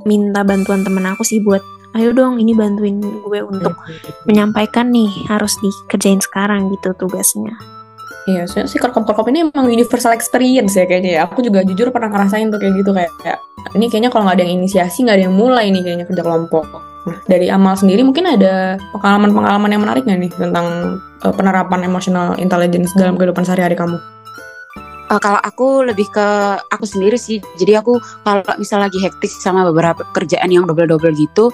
minta 0.08 0.40
bantuan 0.40 0.80
temen 0.80 1.04
aku 1.04 1.20
sih 1.20 1.44
buat 1.44 1.60
ayo 1.96 2.16
dong 2.16 2.40
ini 2.40 2.56
bantuin 2.56 2.96
gue 3.00 3.40
untuk 3.44 3.76
hmm. 3.76 4.24
menyampaikan 4.24 4.88
nih 4.88 5.08
harus 5.28 5.52
dikerjain 5.60 6.24
sekarang 6.24 6.72
gitu 6.72 6.96
tugasnya. 6.96 7.52
Iya, 8.28 8.44
soalnya 8.44 8.68
sih 8.68 8.76
kerkop-kerkop 8.76 9.24
ini 9.32 9.48
emang 9.48 9.72
universal 9.72 10.12
experience 10.12 10.76
ya 10.76 10.84
kayaknya 10.84 11.16
ya. 11.16 11.20
Aku 11.24 11.40
juga 11.40 11.64
jujur 11.64 11.88
pernah 11.88 12.12
ngerasain 12.12 12.52
tuh 12.52 12.60
kayak 12.60 12.74
gitu 12.84 12.92
kayak, 12.92 13.12
kayak 13.24 13.40
ini 13.76 13.90
kayaknya 13.90 14.10
kalau 14.12 14.28
nggak 14.28 14.36
ada 14.40 14.44
yang 14.46 14.54
inisiasi 14.62 15.04
nggak 15.04 15.16
ada 15.18 15.24
yang 15.28 15.36
mulai 15.36 15.68
nih 15.72 15.82
kayaknya 15.84 16.06
kerja 16.08 16.22
kelompok. 16.24 16.64
Nah 17.08 17.16
dari 17.24 17.46
Amal 17.48 17.74
sendiri 17.76 18.04
mungkin 18.04 18.28
ada 18.28 18.76
pengalaman-pengalaman 18.96 19.70
yang 19.72 19.82
menarik 19.82 20.02
nggak 20.04 20.20
nih 20.20 20.30
tentang 20.36 20.98
uh, 21.24 21.34
penerapan 21.34 21.84
emotional 21.84 22.36
intelligence 22.36 22.92
dalam 22.96 23.16
kehidupan 23.16 23.44
sehari-hari 23.44 23.76
kamu? 23.76 23.96
Uh, 25.08 25.16
kalau 25.16 25.40
aku 25.40 25.88
lebih 25.88 26.04
ke 26.12 26.28
aku 26.68 26.84
sendiri 26.84 27.16
sih. 27.16 27.40
Jadi 27.56 27.80
aku 27.80 27.96
kalau 28.24 28.44
misal 28.60 28.84
lagi 28.84 29.00
hektik 29.00 29.32
sama 29.40 29.64
beberapa 29.64 30.04
kerjaan 30.12 30.52
yang 30.52 30.68
double-double 30.68 31.16
gitu, 31.16 31.48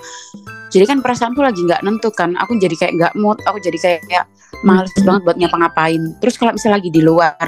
jadi 0.75 0.91
kan 0.91 0.99
perasaanku 0.99 1.39
lagi 1.39 1.63
nggak 1.63 1.87
nentu 1.87 2.11
kan. 2.11 2.35
Aku 2.43 2.59
jadi 2.59 2.75
kayak 2.75 2.93
nggak 2.99 3.13
mood, 3.15 3.39
aku 3.47 3.63
jadi 3.63 3.79
kayak, 3.79 4.01
kayak 4.11 4.27
males 4.67 4.91
hmm. 4.99 5.07
banget 5.07 5.23
buat 5.23 5.37
ngapa-ngapain. 5.39 6.03
Terus 6.19 6.35
kalau 6.35 6.51
misal 6.51 6.75
lagi 6.75 6.91
di 6.91 6.99
luar 6.99 7.39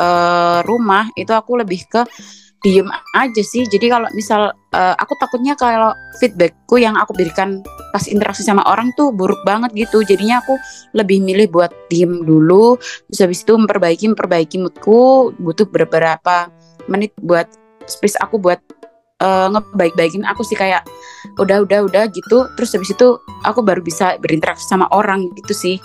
uh, 0.00 0.64
rumah, 0.64 1.12
itu 1.12 1.28
aku 1.36 1.60
lebih 1.60 1.84
ke 1.92 2.08
diem 2.60 2.88
aja 3.16 3.42
sih. 3.42 3.64
Jadi 3.64 3.88
kalau 3.88 4.08
misal 4.12 4.52
uh, 4.52 4.94
aku 5.00 5.16
takutnya 5.16 5.56
kalau 5.56 5.96
feedbackku 6.20 6.76
yang 6.76 6.96
aku 6.96 7.16
berikan 7.16 7.64
pas 7.90 8.04
interaksi 8.06 8.44
sama 8.44 8.62
orang 8.68 8.92
tuh 8.94 9.10
buruk 9.10 9.40
banget 9.48 9.72
gitu. 9.74 10.04
Jadinya 10.04 10.44
aku 10.44 10.56
lebih 10.92 11.24
milih 11.24 11.48
buat 11.48 11.72
diem 11.88 12.24
dulu. 12.24 12.76
Terus 13.10 13.20
habis 13.20 13.40
itu 13.42 13.52
memperbaiki 13.56 14.04
memperbaiki 14.12 14.56
moodku. 14.60 15.32
Butuh 15.40 15.66
beberapa 15.68 16.52
menit 16.88 17.16
buat 17.20 17.48
space 17.88 18.20
aku 18.20 18.36
buat 18.36 18.60
uh, 19.24 19.48
ngebaik-baikin 19.52 20.24
aku 20.28 20.44
sih 20.44 20.56
kayak 20.56 20.84
udah 21.40 21.64
udah 21.64 21.88
udah 21.88 22.04
gitu. 22.12 22.44
Terus 22.60 22.70
habis 22.76 22.92
itu 22.92 23.16
aku 23.48 23.64
baru 23.64 23.80
bisa 23.80 24.20
berinteraksi 24.20 24.68
sama 24.68 24.84
orang 24.92 25.32
gitu 25.40 25.56
sih. 25.56 25.76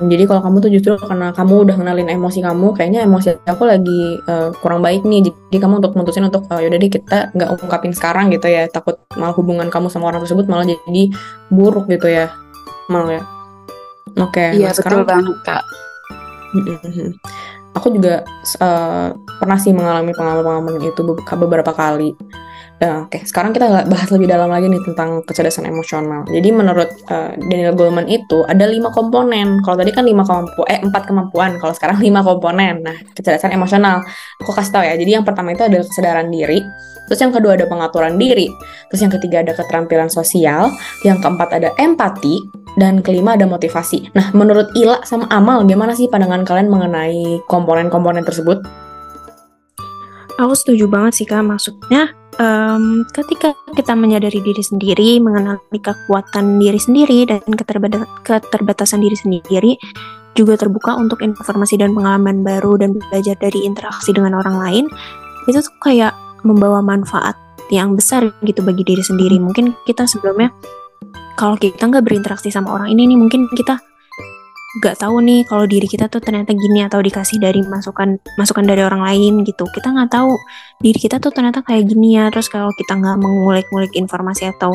Jadi 0.00 0.24
kalau 0.24 0.40
kamu 0.40 0.56
tuh 0.64 0.70
justru 0.72 0.92
karena 0.96 1.32
kamu 1.32 1.66
udah 1.66 1.76
kenalin 1.76 2.08
emosi 2.08 2.40
kamu, 2.40 2.72
kayaknya 2.72 3.04
emosi 3.04 3.44
aku 3.44 3.68
lagi 3.68 4.16
uh, 4.28 4.48
kurang 4.64 4.80
baik 4.80 5.04
nih. 5.04 5.28
Jadi 5.28 5.58
kamu 5.60 5.84
untuk 5.84 5.92
mutusin 5.96 6.24
untuk 6.24 6.48
uh, 6.48 6.60
yaudah 6.60 6.78
deh 6.80 6.88
kita 6.88 7.28
nggak 7.36 7.48
ungkapin 7.60 7.92
sekarang 7.92 8.32
gitu 8.32 8.48
ya. 8.48 8.64
Takut 8.68 8.96
malah 9.16 9.36
hubungan 9.36 9.68
kamu 9.68 9.92
sama 9.92 10.08
orang 10.08 10.24
tersebut 10.24 10.48
malah 10.48 10.64
jadi 10.64 11.04
buruk 11.52 11.88
gitu 11.88 12.08
ya, 12.08 12.32
malah 12.88 13.20
ya. 13.20 13.22
Oke. 14.20 14.40
Okay, 14.40 14.48
iya 14.62 14.70
nah, 14.70 14.76
betul 14.76 14.84
sekarang, 14.84 15.00
banget 15.04 15.36
kak. 15.44 15.62
Aku 17.76 17.86
juga 17.92 18.14
uh, 18.62 19.08
pernah 19.38 19.58
sih 19.60 19.72
mengalami 19.76 20.12
pengalaman-pengalaman 20.16 20.80
itu 20.86 21.00
beberapa 21.36 21.72
kali. 21.76 22.16
Nah, 22.80 23.04
Oke, 23.04 23.20
okay. 23.20 23.22
sekarang 23.28 23.52
kita 23.52 23.68
bahas 23.84 24.08
lebih 24.08 24.24
dalam 24.24 24.48
lagi 24.48 24.64
nih 24.72 24.80
tentang 24.80 25.20
kecerdasan 25.28 25.68
emosional. 25.68 26.24
Jadi 26.24 26.48
menurut 26.48 26.88
uh, 27.12 27.36
Daniel 27.36 27.76
Goleman 27.76 28.08
itu 28.08 28.40
ada 28.48 28.64
lima 28.64 28.88
komponen. 28.88 29.60
Kalau 29.60 29.76
tadi 29.76 29.92
kan 29.92 30.08
lima 30.08 30.24
kemampuan, 30.24 30.64
eh 30.64 30.80
empat 30.80 31.02
kemampuan. 31.04 31.60
Kalau 31.60 31.76
sekarang 31.76 32.00
lima 32.06 32.24
komponen. 32.24 32.80
Nah, 32.80 32.96
kecerdasan 33.12 33.52
emosional. 33.52 34.00
Aku 34.40 34.56
kasih 34.56 34.72
tahu 34.72 34.84
ya. 34.88 34.96
Jadi 34.96 35.12
yang 35.12 35.28
pertama 35.28 35.52
itu 35.52 35.60
adalah 35.60 35.84
kesadaran 35.84 36.32
diri. 36.32 36.64
Terus 37.04 37.20
yang 37.20 37.32
kedua 37.36 37.52
ada 37.60 37.68
pengaturan 37.68 38.16
diri. 38.16 38.48
Terus 38.88 39.00
yang 39.04 39.12
ketiga 39.12 39.44
ada 39.44 39.52
keterampilan 39.52 40.08
sosial. 40.08 40.72
Yang 41.04 41.20
keempat 41.20 41.48
ada 41.60 41.68
empati. 41.76 42.40
Dan 42.80 43.04
kelima 43.04 43.36
ada 43.36 43.44
motivasi. 43.44 44.08
Nah, 44.16 44.32
menurut 44.32 44.72
Ila 44.72 45.04
sama 45.04 45.28
Amal, 45.28 45.68
gimana 45.68 45.92
sih 45.92 46.08
pandangan 46.08 46.48
kalian 46.48 46.72
mengenai 46.72 47.44
komponen-komponen 47.44 48.24
tersebut? 48.24 48.62
Aku 50.40 50.56
setuju 50.56 50.88
banget 50.88 51.20
sih 51.20 51.26
kak, 51.28 51.44
maksudnya 51.44 52.16
um, 52.40 53.04
ketika 53.12 53.52
kita 53.76 53.92
menyadari 53.92 54.40
diri 54.40 54.64
sendiri, 54.64 55.20
mengenali 55.20 55.76
kekuatan 55.76 56.56
diri 56.56 56.80
sendiri 56.80 57.28
dan 57.28 57.44
keterbatasan 58.24 59.04
diri 59.04 59.16
sendiri, 59.20 59.76
juga 60.32 60.56
terbuka 60.56 60.96
untuk 60.96 61.20
informasi 61.20 61.76
dan 61.76 61.92
pengalaman 61.92 62.40
baru 62.40 62.80
dan 62.80 62.96
belajar 62.96 63.36
dari 63.36 63.68
interaksi 63.68 64.16
dengan 64.16 64.40
orang 64.40 64.56
lain, 64.56 64.84
itu 65.44 65.60
tuh 65.60 65.76
kayak 65.84 66.16
membawa 66.40 66.80
manfaat 66.80 67.36
yang 67.68 67.92
besar 67.92 68.32
gitu 68.40 68.64
bagi 68.64 68.80
diri 68.80 69.04
sendiri. 69.04 69.36
Mungkin 69.36 69.76
kita 69.84 70.08
sebelumnya 70.08 70.48
kalau 71.36 71.60
kita 71.60 71.84
nggak 71.84 72.00
berinteraksi 72.00 72.48
sama 72.48 72.80
orang 72.80 72.88
ini 72.88 73.12
nih, 73.12 73.18
mungkin 73.20 73.44
kita 73.52 73.76
nggak 74.78 75.02
tahu 75.02 75.18
nih 75.18 75.42
kalau 75.50 75.66
diri 75.66 75.90
kita 75.90 76.06
tuh 76.06 76.22
ternyata 76.22 76.54
gini 76.54 76.86
atau 76.86 77.02
dikasih 77.02 77.42
dari 77.42 77.58
masukan 77.66 78.22
masukan 78.38 78.62
dari 78.62 78.86
orang 78.86 79.02
lain 79.02 79.42
gitu. 79.42 79.66
Kita 79.66 79.90
nggak 79.90 80.10
tahu 80.14 80.30
diri 80.78 80.98
kita 80.98 81.18
tuh 81.18 81.34
ternyata 81.34 81.66
kayak 81.66 81.90
gini 81.90 82.14
ya. 82.14 82.30
Terus 82.30 82.46
kalau 82.46 82.70
kita 82.78 82.94
nggak 82.94 83.18
mengulik-ngulik 83.18 83.90
informasi 83.98 84.46
atau 84.54 84.70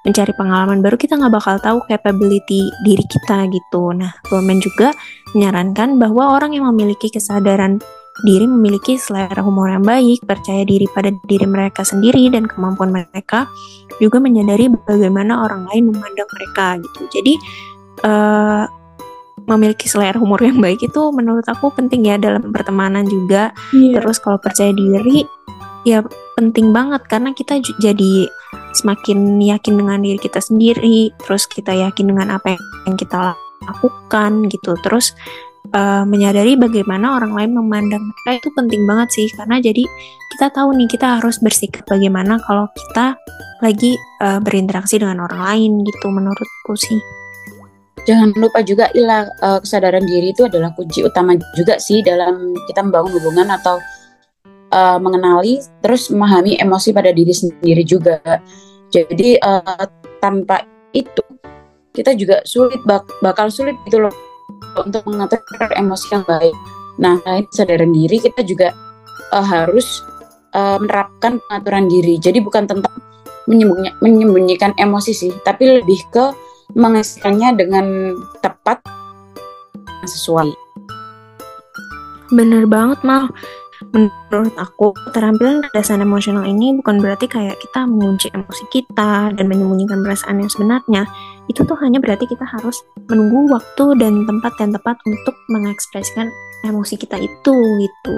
mencari 0.00 0.32
pengalaman 0.32 0.80
baru 0.80 0.96
kita 0.96 1.18
nggak 1.18 1.34
bakal 1.34 1.56
tahu 1.60 1.78
capability 1.90 2.70
diri 2.86 3.04
kita 3.04 3.50
gitu. 3.50 3.90
Nah 3.90 4.14
Goldman 4.30 4.62
juga 4.62 4.94
menyarankan 5.34 5.98
bahwa 5.98 6.38
orang 6.38 6.54
yang 6.54 6.70
memiliki 6.70 7.10
kesadaran 7.10 7.82
diri 8.24 8.44
memiliki 8.44 9.00
selera 9.00 9.40
humor 9.40 9.72
yang 9.72 9.84
baik, 9.84 10.24
percaya 10.28 10.62
diri 10.64 10.84
pada 10.92 11.08
diri 11.24 11.46
mereka 11.48 11.82
sendiri 11.84 12.28
dan 12.28 12.44
kemampuan 12.44 12.92
mereka, 12.92 13.48
juga 13.96 14.20
menyadari 14.20 14.68
bagaimana 14.68 15.44
orang 15.44 15.64
lain 15.72 15.92
memandang 15.92 16.28
mereka 16.28 16.66
gitu. 16.80 17.00
Jadi 17.20 17.34
uh, 18.04 18.64
memiliki 19.46 19.86
selera 19.88 20.16
humor 20.18 20.40
yang 20.42 20.58
baik 20.58 20.80
itu 20.84 21.02
menurut 21.14 21.46
aku 21.48 21.72
penting 21.72 22.08
ya 22.08 22.16
dalam 22.20 22.50
pertemanan 22.50 23.06
juga. 23.06 23.54
Yeah. 23.72 24.00
Terus 24.00 24.18
kalau 24.20 24.36
percaya 24.40 24.74
diri 24.74 25.24
ya 25.88 26.04
penting 26.36 26.76
banget 26.76 27.00
karena 27.08 27.32
kita 27.32 27.60
jadi 27.80 28.28
semakin 28.76 29.40
yakin 29.40 29.74
dengan 29.80 29.98
diri 30.04 30.20
kita 30.20 30.40
sendiri, 30.42 31.10
terus 31.22 31.48
kita 31.48 31.72
yakin 31.72 32.14
dengan 32.14 32.36
apa 32.36 32.56
yang 32.86 32.96
kita 32.96 33.34
lakukan 33.64 34.48
gitu. 34.48 34.76
Terus 34.80 35.12
uh, 35.74 36.04
menyadari 36.06 36.56
bagaimana 36.56 37.16
orang 37.16 37.32
lain 37.34 37.50
memandang 37.56 38.02
mereka 38.02 38.30
itu 38.40 38.48
penting 38.54 38.82
banget 38.88 39.08
sih 39.12 39.26
karena 39.36 39.60
jadi 39.60 39.84
kita 40.36 40.46
tahu 40.56 40.72
nih 40.76 40.88
kita 40.88 41.20
harus 41.20 41.36
bersikap 41.42 41.84
bagaimana 41.84 42.40
kalau 42.44 42.66
kita 42.72 43.18
lagi 43.60 43.92
uh, 44.24 44.40
berinteraksi 44.40 44.96
dengan 44.96 45.28
orang 45.28 45.40
lain 45.44 45.70
gitu 45.84 46.06
menurutku 46.08 46.74
sih 46.80 46.96
jangan 48.04 48.30
lupa 48.36 48.60
juga 48.64 48.88
ilah 48.92 49.28
uh, 49.40 49.58
kesadaran 49.60 50.04
diri 50.04 50.32
itu 50.32 50.46
adalah 50.46 50.72
kunci 50.76 51.04
utama 51.04 51.36
juga 51.56 51.76
sih 51.80 52.00
dalam 52.04 52.54
kita 52.68 52.84
membangun 52.84 53.12
hubungan 53.20 53.48
atau 53.52 53.80
uh, 54.72 54.98
mengenali 54.98 55.60
terus 55.82 56.08
memahami 56.08 56.56
emosi 56.58 56.90
pada 56.94 57.10
diri 57.10 57.34
sendiri 57.34 57.82
juga. 57.84 58.18
Jadi 58.90 59.38
uh, 59.38 59.86
tanpa 60.18 60.66
itu 60.90 61.22
kita 61.94 62.14
juga 62.14 62.42
sulit 62.46 62.78
bak 62.86 63.06
bakal 63.22 63.50
sulit 63.50 63.74
gitu 63.86 64.02
loh 64.02 64.14
untuk 64.78 65.02
mengatur 65.06 65.42
emosi 65.74 66.06
yang 66.14 66.24
baik. 66.26 66.54
Nah, 67.00 67.16
selain 67.24 67.44
kesadaran 67.48 67.92
diri 67.94 68.16
kita 68.20 68.42
juga 68.44 68.74
uh, 69.32 69.46
harus 69.46 70.04
uh, 70.54 70.76
menerapkan 70.78 71.40
pengaturan 71.48 71.86
diri. 71.88 72.20
Jadi 72.20 72.38
bukan 72.44 72.68
tentang 72.68 72.94
menyembunyikan 73.98 74.76
emosi 74.78 75.10
sih, 75.10 75.32
tapi 75.42 75.80
lebih 75.82 75.98
ke 76.12 76.30
mengekspresikannya 76.74 77.50
dengan 77.58 77.86
tepat 78.40 78.82
sesuai. 80.06 80.50
Bener 82.30 82.64
banget 82.70 83.02
mal. 83.02 83.30
Menurut 83.90 84.54
aku, 84.60 84.92
keterampilan 85.08 85.64
kecerdasan 85.64 86.04
emosional 86.04 86.44
ini 86.44 86.76
bukan 86.78 87.00
berarti 87.00 87.24
kayak 87.26 87.56
kita 87.58 87.88
mengunci 87.88 88.28
emosi 88.30 88.64
kita 88.68 89.32
dan 89.32 89.44
menyembunyikan 89.48 90.04
perasaan 90.04 90.38
yang 90.38 90.52
sebenarnya. 90.52 91.02
Itu 91.48 91.64
tuh 91.64 91.80
hanya 91.80 91.98
berarti 91.98 92.28
kita 92.28 92.44
harus 92.44 92.84
menunggu 93.08 93.50
waktu 93.50 93.98
dan 93.98 94.28
tempat 94.28 94.52
yang 94.60 94.76
tepat 94.76 95.00
untuk 95.08 95.34
mengekspresikan 95.48 96.28
emosi 96.68 96.94
kita 97.00 97.16
itu 97.18 97.54
gitu 97.80 98.16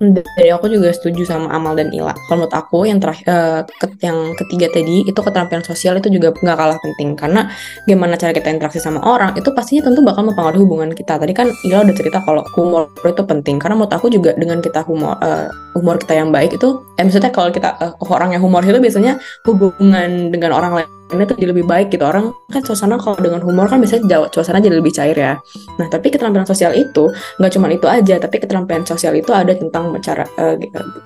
dari 0.00 0.52
aku 0.52 0.68
juga 0.68 0.92
setuju 0.92 1.24
sama 1.24 1.48
Amal 1.52 1.72
dan 1.72 1.88
Ila. 1.88 2.12
Kalau 2.28 2.44
menurut 2.44 2.54
aku 2.54 2.84
yang 2.84 3.00
terakhir 3.00 3.26
uh, 3.28 3.60
yang 4.04 4.36
ketiga 4.36 4.68
tadi 4.68 5.08
itu 5.08 5.16
keterampilan 5.16 5.64
sosial 5.64 5.96
itu 5.96 6.12
juga 6.12 6.36
nggak 6.36 6.56
kalah 6.56 6.78
penting 6.80 7.16
karena 7.16 7.48
gimana 7.88 8.20
cara 8.20 8.36
kita 8.36 8.52
interaksi 8.52 8.76
sama 8.76 9.00
orang 9.04 9.32
itu 9.40 9.48
pastinya 9.56 9.88
tentu 9.88 10.04
bakal 10.04 10.28
mempengaruhi 10.28 10.60
hubungan 10.60 10.90
kita. 10.92 11.16
Tadi 11.16 11.32
kan 11.32 11.48
Ila 11.64 11.84
udah 11.88 11.94
cerita 11.96 12.18
kalau 12.24 12.44
humor 12.52 12.92
itu 13.04 13.22
penting 13.24 13.56
karena 13.56 13.74
menurut 13.78 13.94
aku 13.96 14.12
juga 14.12 14.36
dengan 14.36 14.60
kita 14.60 14.84
humor 14.84 15.16
uh, 15.24 15.48
humor 15.72 15.96
kita 15.96 16.16
yang 16.16 16.28
baik 16.28 16.56
itu 16.56 16.84
eh 16.96 17.04
maksudnya 17.04 17.32
kalau 17.32 17.48
kita 17.48 17.76
uh, 17.80 17.92
orang 18.12 18.36
yang 18.36 18.42
humor 18.44 18.60
itu 18.64 18.76
biasanya 18.76 19.16
hubungan 19.48 20.28
dengan 20.28 20.52
orang 20.56 20.72
lain 20.82 20.95
ini 21.12 21.22
tuh 21.22 21.36
jadi 21.38 21.54
lebih 21.54 21.66
baik 21.66 21.94
gitu. 21.94 22.02
Orang 22.02 22.34
kan 22.50 22.62
suasana 22.66 22.98
kalau 22.98 23.18
dengan 23.22 23.38
humor 23.42 23.70
kan 23.70 23.78
biasanya 23.78 24.06
jauh 24.10 24.26
suasana 24.32 24.58
jadi 24.58 24.78
lebih 24.80 24.90
cair 24.90 25.14
ya. 25.14 25.34
Nah 25.78 25.86
tapi 25.86 26.10
keterampilan 26.10 26.48
sosial 26.48 26.74
itu 26.74 27.10
nggak 27.38 27.52
cuma 27.54 27.66
itu 27.70 27.86
aja 27.86 28.18
tapi 28.18 28.42
keterampilan 28.42 28.82
sosial 28.82 29.14
itu 29.14 29.30
ada 29.30 29.54
tentang 29.54 29.94
cara 30.02 30.24
uh, 30.38 30.56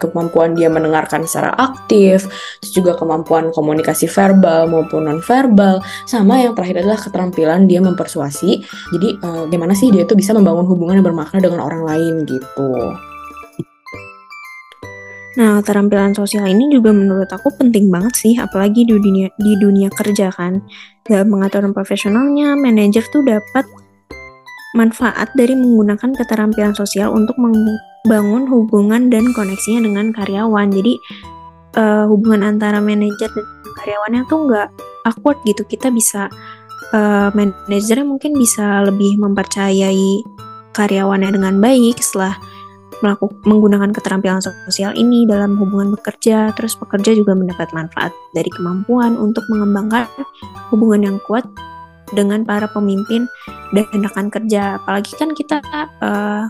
kemampuan 0.01 0.57
dia 0.57 0.73
mendengarkan 0.73 1.29
secara 1.29 1.53
aktif 1.59 2.25
terus 2.65 2.73
juga 2.73 2.97
kemampuan 2.97 3.53
komunikasi 3.53 4.09
verbal 4.09 4.71
maupun 4.71 5.05
non 5.09 5.21
verbal 5.21 5.85
sama 6.09 6.41
yang 6.41 6.57
terakhir 6.57 6.81
adalah 6.85 6.99
keterampilan 7.01 7.69
dia 7.69 7.85
mempersuasi. 7.85 8.65
Jadi 8.97 9.09
uh, 9.21 9.45
gimana 9.51 9.77
sih 9.77 9.93
dia 9.93 10.09
tuh 10.09 10.17
bisa 10.17 10.33
membangun 10.33 10.65
hubungan 10.65 11.03
yang 11.03 11.07
bermakna 11.07 11.43
dengan 11.43 11.61
orang 11.61 11.83
lain 11.85 12.25
gitu 12.25 12.97
Nah, 15.39 15.63
keterampilan 15.63 16.11
sosial 16.11 16.43
ini 16.51 16.67
juga 16.75 16.91
menurut 16.91 17.31
aku 17.31 17.55
penting 17.55 17.87
banget 17.87 18.15
sih, 18.19 18.35
apalagi 18.35 18.83
di 18.83 18.99
dunia 18.99 19.31
di 19.39 19.53
dunia 19.55 19.87
kerja 19.95 20.35
kan. 20.35 20.59
Dalam 21.07 21.31
pengaturan 21.31 21.71
profesionalnya, 21.71 22.59
manajer 22.59 23.07
tuh 23.15 23.23
dapat 23.23 23.63
manfaat 24.75 25.31
dari 25.39 25.55
menggunakan 25.55 26.15
keterampilan 26.15 26.75
sosial 26.75 27.15
untuk 27.15 27.39
membangun 27.39 28.47
hubungan 28.51 29.07
dan 29.07 29.31
koneksinya 29.31 29.87
dengan 29.87 30.11
karyawan. 30.11 30.71
Jadi 30.71 30.99
uh, 31.79 32.11
hubungan 32.11 32.43
antara 32.47 32.83
manajer 32.83 33.31
dan 33.31 33.47
karyawannya 33.79 34.23
tuh 34.27 34.39
nggak 34.51 34.69
awkward 35.07 35.39
gitu. 35.47 35.63
Kita 35.63 35.95
bisa 35.95 36.27
uh, 36.91 37.31
manajernya 37.35 38.07
mungkin 38.07 38.35
bisa 38.35 38.83
lebih 38.83 39.19
mempercayai 39.19 40.27
karyawannya 40.75 41.31
dengan 41.35 41.59
baik 41.59 41.99
setelah 41.99 42.39
melakukan 43.01 43.37
menggunakan 43.49 43.91
keterampilan 43.97 44.41
sosial 44.41 44.93
ini 44.97 45.25
dalam 45.25 45.57
hubungan 45.57 45.93
bekerja, 45.97 46.53
terus 46.57 46.77
pekerja 46.77 47.17
juga 47.17 47.33
mendapat 47.37 47.73
manfaat 47.73 48.13
dari 48.37 48.49
kemampuan 48.53 49.17
untuk 49.17 49.45
mengembangkan 49.49 50.09
hubungan 50.73 51.09
yang 51.09 51.17
kuat 51.25 51.45
dengan 52.13 52.43
para 52.43 52.67
pemimpin 52.71 53.27
dan 53.73 53.87
rekan 53.91 54.29
kerja. 54.29 54.83
Apalagi 54.83 55.13
kan 55.17 55.33
kita 55.33 55.63
uh, 56.03 56.47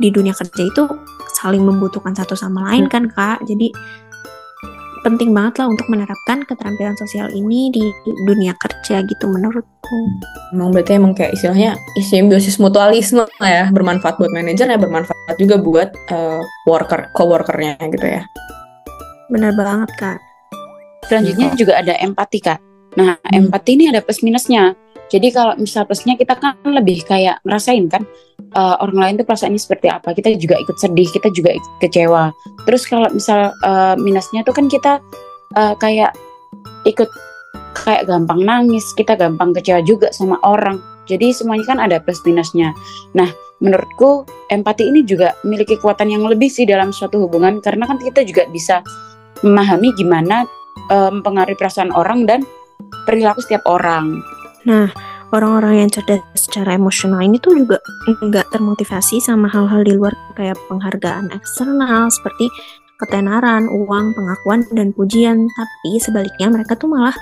di 0.00 0.08
dunia 0.10 0.34
kerja 0.34 0.62
itu 0.66 0.84
saling 1.38 1.62
membutuhkan 1.62 2.14
satu 2.14 2.34
sama 2.34 2.72
lain 2.72 2.90
kan 2.90 3.06
kak. 3.10 3.42
Jadi 3.46 3.70
penting 5.02 5.34
banget 5.34 5.58
lah 5.58 5.66
untuk 5.68 5.86
menerapkan 5.90 6.46
keterampilan 6.46 6.94
sosial 6.94 7.28
ini 7.34 7.74
di 7.74 7.84
dunia 8.26 8.54
kerja 8.56 9.02
gitu 9.02 9.26
menurutku. 9.26 9.98
Emang 10.54 10.70
berarti 10.70 10.96
emang 10.96 11.12
kayak 11.12 11.34
istilahnya 11.34 11.74
simbiosis 11.98 12.56
mutualisme 12.62 13.26
ya, 13.42 13.68
bermanfaat 13.74 14.16
buat 14.16 14.30
manajer 14.30 14.70
ya, 14.70 14.78
bermanfaat 14.78 15.36
juga 15.36 15.58
buat 15.58 15.90
uh, 16.14 16.40
worker, 16.70 17.10
coworkernya 17.12 17.82
gitu 17.90 18.06
ya. 18.06 18.22
Benar 19.28 19.52
banget 19.58 19.90
kak. 19.98 20.18
Selanjutnya 21.10 21.48
oh. 21.50 21.58
juga 21.58 21.72
ada 21.82 21.94
empati 21.98 22.38
kak. 22.38 22.60
Nah 22.94 23.18
hmm. 23.18 23.50
empati 23.50 23.70
ini 23.74 23.90
ada 23.90 24.00
plus 24.00 24.22
minusnya. 24.22 24.78
Jadi 25.12 25.28
kalau 25.28 25.52
misal 25.60 25.84
plusnya 25.84 26.16
kita 26.16 26.40
kan 26.40 26.56
lebih 26.64 27.04
kayak 27.04 27.44
merasain 27.44 27.84
kan 27.92 28.00
uh, 28.56 28.80
orang 28.80 28.96
lain 28.96 29.14
tuh 29.20 29.28
perasaannya 29.28 29.60
seperti 29.60 29.92
apa. 29.92 30.16
Kita 30.16 30.32
juga 30.40 30.56
ikut 30.56 30.80
sedih, 30.80 31.08
kita 31.12 31.28
juga 31.36 31.52
ikut 31.52 31.72
kecewa. 31.84 32.32
Terus 32.64 32.88
kalau 32.88 33.12
misal 33.12 33.52
uh, 33.60 33.92
minusnya 34.00 34.40
tuh 34.40 34.56
kan 34.56 34.72
kita 34.72 35.04
uh, 35.60 35.76
kayak 35.76 36.16
ikut 36.88 37.12
kayak 37.84 38.08
gampang 38.08 38.40
nangis, 38.40 38.88
kita 38.96 39.12
gampang 39.12 39.52
kecewa 39.52 39.84
juga 39.84 40.08
sama 40.16 40.40
orang. 40.48 40.80
Jadi 41.04 41.36
semuanya 41.36 41.66
kan 41.68 41.78
ada 41.82 42.00
plus 42.00 42.24
minusnya. 42.24 42.72
Nah, 43.12 43.28
menurutku 43.60 44.24
empati 44.48 44.88
ini 44.88 45.04
juga 45.04 45.36
memiliki 45.44 45.76
kekuatan 45.76 46.08
yang 46.08 46.24
lebih 46.24 46.48
sih 46.48 46.64
dalam 46.64 46.88
suatu 46.88 47.20
hubungan 47.26 47.60
karena 47.60 47.84
kan 47.84 48.00
kita 48.00 48.24
juga 48.24 48.48
bisa 48.48 48.80
memahami 49.44 49.92
gimana 49.98 50.48
uh, 50.88 51.10
mempengaruhi 51.10 51.58
perasaan 51.58 51.90
orang 51.92 52.24
dan 52.24 52.40
perilaku 53.04 53.42
setiap 53.42 53.66
orang. 53.66 54.22
Nah, 54.62 54.90
orang-orang 55.34 55.86
yang 55.86 55.90
cerdas 55.90 56.22
secara 56.38 56.76
emosional 56.76 57.24
ini 57.24 57.40
tuh 57.40 57.56
juga 57.56 57.82
nggak 58.06 58.52
termotivasi 58.52 59.18
sama 59.18 59.50
hal-hal 59.50 59.82
di 59.82 59.96
luar 59.96 60.14
kayak 60.38 60.58
penghargaan 60.70 61.32
eksternal 61.34 62.12
seperti 62.12 62.46
ketenaran, 63.02 63.66
uang, 63.66 64.14
pengakuan, 64.14 64.62
dan 64.76 64.94
pujian. 64.94 65.50
Tapi 65.50 65.98
sebaliknya 65.98 66.52
mereka 66.54 66.78
tuh 66.78 66.86
malah 66.86 67.16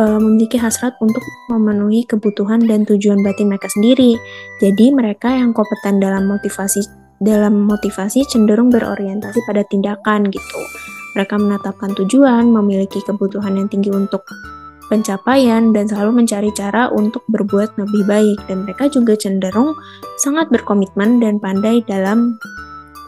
uh, 0.00 0.16
memiliki 0.16 0.56
hasrat 0.56 0.96
untuk 1.04 1.20
memenuhi 1.52 2.08
kebutuhan 2.08 2.64
dan 2.64 2.88
tujuan 2.88 3.20
batin 3.20 3.52
mereka 3.52 3.68
sendiri. 3.68 4.16
Jadi 4.64 4.94
mereka 4.94 5.28
yang 5.28 5.52
kompeten 5.52 6.00
dalam 6.00 6.24
motivasi 6.24 6.80
dalam 7.22 7.64
motivasi 7.64 8.26
cenderung 8.26 8.68
berorientasi 8.72 9.44
pada 9.46 9.62
tindakan 9.68 10.28
gitu. 10.28 10.60
Mereka 11.14 11.38
menetapkan 11.38 11.94
tujuan, 11.94 12.50
memiliki 12.50 12.98
kebutuhan 13.06 13.54
yang 13.54 13.70
tinggi 13.70 13.94
untuk 13.94 14.26
pencapaian 14.94 15.74
dan 15.74 15.90
selalu 15.90 16.22
mencari 16.22 16.54
cara 16.54 16.86
untuk 16.94 17.26
berbuat 17.26 17.74
lebih 17.74 18.06
baik. 18.06 18.38
Dan 18.46 18.62
mereka 18.62 18.86
juga 18.86 19.18
cenderung 19.18 19.74
sangat 20.22 20.46
berkomitmen 20.54 21.18
dan 21.18 21.42
pandai 21.42 21.82
dalam 21.82 22.38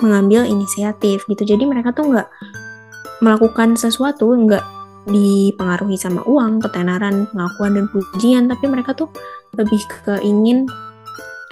mengambil 0.02 0.42
inisiatif 0.42 1.22
gitu. 1.30 1.46
Jadi 1.46 1.62
mereka 1.62 1.94
tuh 1.94 2.10
nggak 2.10 2.28
melakukan 3.22 3.78
sesuatu 3.78 4.34
nggak 4.34 4.66
dipengaruhi 5.06 5.94
sama 5.94 6.26
uang, 6.26 6.58
ketenaran, 6.58 7.30
pengakuan 7.30 7.78
dan 7.78 7.86
pujian. 7.94 8.50
Tapi 8.50 8.66
mereka 8.66 8.90
tuh 8.98 9.06
lebih 9.54 9.78
ke 10.02 10.18
ingin 10.26 10.66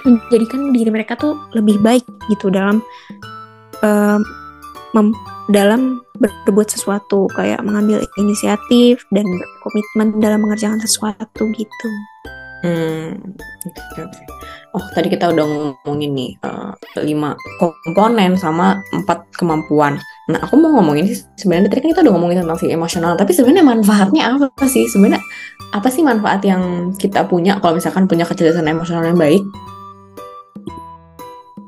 menjadikan 0.05 0.75
diri 0.75 0.91
mereka 0.93 1.17
tuh 1.17 1.39
lebih 1.57 1.81
baik 1.81 2.05
gitu 2.29 2.53
dalam 2.53 2.85
um, 3.81 4.21
dalam 5.49 6.04
berbuat 6.15 6.71
sesuatu 6.71 7.27
kayak 7.35 7.63
mengambil 7.67 7.99
inisiatif 8.23 9.03
dan 9.11 9.27
berkomitmen 9.27 10.23
dalam 10.23 10.47
mengerjakan 10.47 10.79
sesuatu 10.79 11.43
gitu. 11.59 11.89
Hmm, 12.65 13.21
okay. 13.69 14.09
Oh, 14.75 14.83
tadi 14.97 15.13
kita 15.13 15.31
udah 15.31 15.45
ngomongin 15.45 16.17
nih 16.17 16.31
uh, 16.43 16.73
lima 17.05 17.37
komponen 17.61 18.35
sama 18.41 18.81
empat 18.91 19.31
kemampuan. 19.37 20.01
Nah, 20.33 20.41
aku 20.41 20.57
mau 20.57 20.81
ngomongin 20.81 21.13
sih 21.13 21.23
sebenarnya 21.37 21.69
tadi 21.69 21.85
kan 21.85 21.91
kita 21.93 22.03
udah 22.03 22.15
ngomongin 22.17 22.43
tentang 22.43 22.59
si 22.59 22.73
emosional, 22.73 23.15
tapi 23.15 23.37
sebenarnya 23.37 23.67
manfaatnya 23.69 24.23
apa 24.35 24.65
sih? 24.65 24.89
Sebenarnya 24.89 25.21
apa 25.77 25.89
sih 25.93 26.01
manfaat 26.01 26.41
yang 26.43 26.95
kita 26.97 27.29
punya 27.29 27.61
kalau 27.61 27.77
misalkan 27.77 28.09
punya 28.09 28.25
kecerdasan 28.25 28.67
emosional 28.67 29.05
yang 29.05 29.19
baik? 29.21 29.45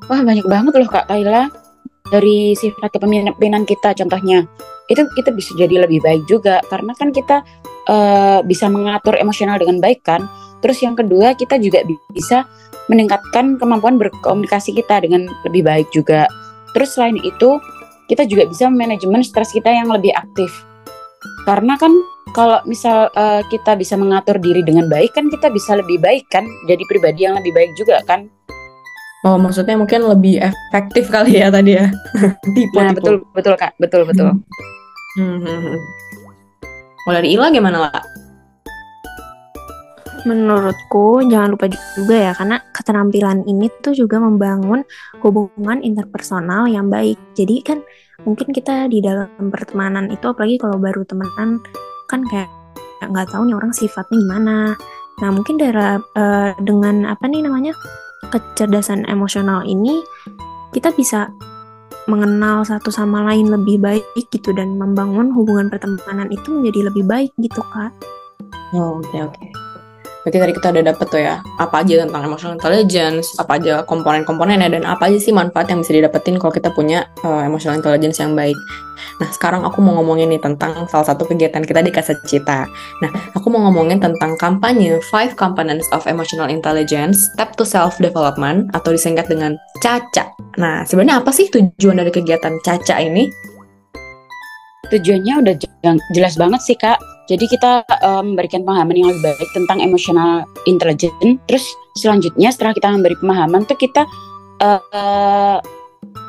Wah, 0.06 0.22
banyak 0.22 0.46
banget 0.48 0.72
loh 0.80 0.88
Kak 0.88 1.10
Kayla 1.10 1.65
dari 2.10 2.54
sifat 2.54 2.94
kepemimpinan 2.94 3.66
kita 3.66 3.94
contohnya. 3.96 4.46
Itu 4.86 5.02
kita 5.18 5.34
bisa 5.34 5.54
jadi 5.58 5.82
lebih 5.82 6.02
baik 6.02 6.26
juga 6.30 6.62
karena 6.70 6.94
kan 6.94 7.10
kita 7.10 7.42
uh, 7.90 8.40
bisa 8.46 8.70
mengatur 8.70 9.18
emosional 9.18 9.58
dengan 9.58 9.82
baik 9.82 10.06
kan. 10.06 10.26
Terus 10.62 10.82
yang 10.82 10.94
kedua 10.94 11.34
kita 11.34 11.58
juga 11.58 11.82
bisa 12.14 12.46
meningkatkan 12.86 13.58
kemampuan 13.58 13.98
berkomunikasi 13.98 14.74
kita 14.74 15.02
dengan 15.02 15.26
lebih 15.42 15.66
baik 15.66 15.88
juga. 15.90 16.30
Terus 16.74 16.94
selain 16.94 17.18
itu 17.18 17.58
kita 18.06 18.22
juga 18.30 18.46
bisa 18.46 18.70
manajemen 18.70 19.26
stres 19.26 19.50
kita 19.50 19.68
yang 19.68 19.90
lebih 19.90 20.14
aktif. 20.14 20.50
Karena 21.42 21.74
kan 21.74 21.90
kalau 22.34 22.60
misal 22.66 23.08
uh, 23.14 23.42
kita 23.48 23.78
bisa 23.78 23.96
mengatur 23.96 24.36
diri 24.36 24.60
dengan 24.60 24.90
baik 24.90 25.14
kan 25.14 25.32
kita 25.32 25.48
bisa 25.48 25.78
lebih 25.78 25.96
baik 26.02 26.28
kan 26.28 26.44
jadi 26.68 26.82
pribadi 26.84 27.24
yang 27.24 27.38
lebih 27.38 27.54
baik 27.54 27.72
juga 27.80 28.02
kan 28.04 28.28
Oh, 29.26 29.34
maksudnya 29.34 29.74
mungkin 29.74 30.06
lebih 30.06 30.38
efektif 30.38 31.10
kali 31.10 31.42
ya 31.42 31.50
tadi 31.50 31.74
ya. 31.74 31.90
tipe, 32.54 32.70
nah, 32.78 32.94
tipe. 32.94 33.02
betul 33.02 33.14
betul 33.34 33.54
Kak, 33.58 33.74
betul 33.82 34.06
betul. 34.06 34.38
Hmm. 35.18 35.42
hmm, 35.42 35.60
hmm. 35.66 35.78
Mulai 37.10 37.18
dari 37.18 37.28
Ila 37.34 37.50
gimana 37.50 37.90
lah? 37.90 38.04
Menurutku 40.30 41.26
jangan 41.26 41.58
lupa 41.58 41.66
juga 41.70 42.30
ya 42.30 42.32
karena 42.38 42.62
keterampilan 42.70 43.42
ini 43.50 43.66
tuh 43.82 43.98
juga 43.98 44.22
membangun 44.22 44.86
hubungan 45.18 45.82
interpersonal 45.82 46.70
yang 46.70 46.86
baik. 46.86 47.18
Jadi 47.34 47.66
kan 47.66 47.82
mungkin 48.22 48.54
kita 48.54 48.86
di 48.86 49.02
dalam 49.02 49.50
pertemanan 49.50 50.06
itu 50.14 50.22
apalagi 50.30 50.54
kalau 50.62 50.78
baru 50.78 51.02
temenan 51.02 51.58
kan 52.06 52.22
kayak 52.30 52.50
nggak 53.02 53.26
tahu 53.26 53.42
nih 53.50 53.58
orang 53.58 53.74
sifatnya 53.74 54.22
gimana. 54.22 54.56
Nah 55.18 55.30
mungkin 55.34 55.58
dari 55.58 55.98
uh, 55.98 56.54
dengan 56.62 57.10
apa 57.10 57.26
nih 57.26 57.42
namanya 57.42 57.74
kecerdasan 58.30 59.06
emosional 59.08 59.62
ini 59.66 60.02
kita 60.74 60.92
bisa 60.94 61.32
mengenal 62.06 62.62
satu 62.62 62.94
sama 62.94 63.26
lain 63.26 63.50
lebih 63.50 63.82
baik 63.82 64.06
gitu 64.30 64.54
dan 64.54 64.78
membangun 64.78 65.34
hubungan 65.34 65.66
pertemanan 65.66 66.30
itu 66.30 66.54
menjadi 66.54 66.90
lebih 66.90 67.04
baik 67.06 67.30
gitu 67.42 67.60
kak. 67.74 67.90
Oh, 68.74 69.02
oke 69.02 69.10
okay, 69.10 69.20
oke. 69.26 69.34
Okay. 69.34 69.65
Berarti 70.26 70.42
tadi 70.42 70.54
kita 70.58 70.74
udah 70.74 70.84
dapet 70.90 71.06
tuh 71.06 71.22
ya, 71.22 71.38
apa 71.62 71.86
aja 71.86 72.02
tentang 72.02 72.26
emotional 72.26 72.58
intelligence, 72.58 73.38
apa 73.38 73.62
aja 73.62 73.86
komponen-komponennya, 73.86 74.74
dan 74.74 74.82
apa 74.82 75.06
aja 75.06 75.22
sih 75.22 75.30
manfaat 75.30 75.70
yang 75.70 75.86
bisa 75.86 75.94
didapetin 75.94 76.34
kalau 76.42 76.50
kita 76.50 76.74
punya 76.74 77.06
uh, 77.22 77.46
emotional 77.46 77.78
intelligence 77.78 78.18
yang 78.18 78.34
baik. 78.34 78.58
Nah, 79.22 79.30
sekarang 79.30 79.62
aku 79.62 79.78
mau 79.78 79.94
ngomongin 80.02 80.26
nih 80.34 80.42
tentang 80.42 80.90
salah 80.90 81.06
satu 81.06 81.30
kegiatan 81.30 81.62
kita 81.62 81.78
di 81.78 81.94
Kasa 81.94 82.18
Cita. 82.26 82.66
Nah, 83.06 83.10
aku 83.38 83.54
mau 83.54 83.70
ngomongin 83.70 84.02
tentang 84.02 84.34
kampanye 84.34 84.98
Five 85.14 85.38
Components 85.38 85.86
of 85.94 86.02
Emotional 86.10 86.50
Intelligence, 86.50 87.22
Step 87.38 87.54
to 87.54 87.62
Self-Development, 87.62 88.74
atau 88.74 88.90
disingkat 88.90 89.30
dengan 89.30 89.54
CACA. 89.78 90.34
Nah, 90.58 90.82
sebenarnya 90.82 91.22
apa 91.22 91.30
sih 91.30 91.46
tujuan 91.54 92.02
dari 92.02 92.10
kegiatan 92.10 92.58
CACA 92.66 92.98
ini? 92.98 93.30
Tujuannya 94.90 95.34
udah 95.38 95.54
jelas 96.10 96.34
banget 96.34 96.60
sih, 96.66 96.74
Kak 96.74 97.15
jadi 97.26 97.44
kita 97.50 97.72
uh, 98.06 98.22
memberikan 98.22 98.62
pemahaman 98.62 98.94
yang 98.94 99.10
lebih 99.10 99.34
baik 99.34 99.50
tentang 99.50 99.82
emotional 99.82 100.46
intelligence. 100.70 101.14
Terus 101.50 101.64
selanjutnya 101.98 102.54
setelah 102.54 102.72
kita 102.72 102.88
memberi 102.94 103.18
pemahaman 103.18 103.66
tuh 103.66 103.74
kita 103.74 104.06
uh, 104.62 105.58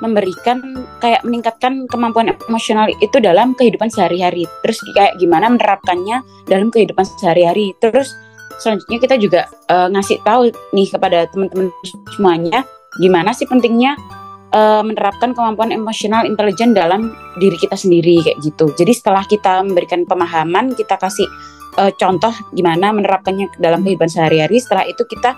memberikan 0.02 0.62
kayak 1.00 1.22
meningkatkan 1.26 1.86
kemampuan 1.90 2.34
emosional 2.50 2.90
itu 2.98 3.18
dalam 3.22 3.54
kehidupan 3.54 3.94
sehari-hari. 3.94 4.50
Terus 4.66 4.78
kayak 4.98 5.18
gimana 5.22 5.54
menerapkannya 5.54 6.26
dalam 6.50 6.74
kehidupan 6.74 7.06
sehari-hari. 7.22 7.78
Terus 7.78 8.10
selanjutnya 8.58 8.98
kita 8.98 9.16
juga 9.22 9.42
uh, 9.70 9.88
ngasih 9.94 10.18
tahu 10.26 10.50
nih 10.74 10.88
kepada 10.90 11.30
teman-teman 11.30 11.70
semuanya 12.18 12.66
gimana 12.98 13.30
sih 13.30 13.46
pentingnya 13.46 13.94
uh, 14.54 14.84
menerapkan 14.84 15.34
kemampuan 15.34 15.74
emosional 15.74 16.24
intelijen 16.24 16.72
dalam 16.72 17.12
diri 17.42 17.58
kita 17.60 17.76
sendiri 17.76 18.24
kayak 18.24 18.40
gitu. 18.44 18.72
Jadi 18.78 18.92
setelah 18.94 19.24
kita 19.26 19.64
memberikan 19.64 20.04
pemahaman, 20.08 20.76
kita 20.78 20.96
kasih 21.00 21.28
uh, 21.82 21.92
contoh 21.96 22.32
gimana 22.54 22.94
menerapkannya 22.94 23.52
dalam 23.60 23.84
kehidupan 23.84 24.08
sehari-hari. 24.08 24.60
Setelah 24.62 24.88
itu 24.88 25.04
kita 25.08 25.36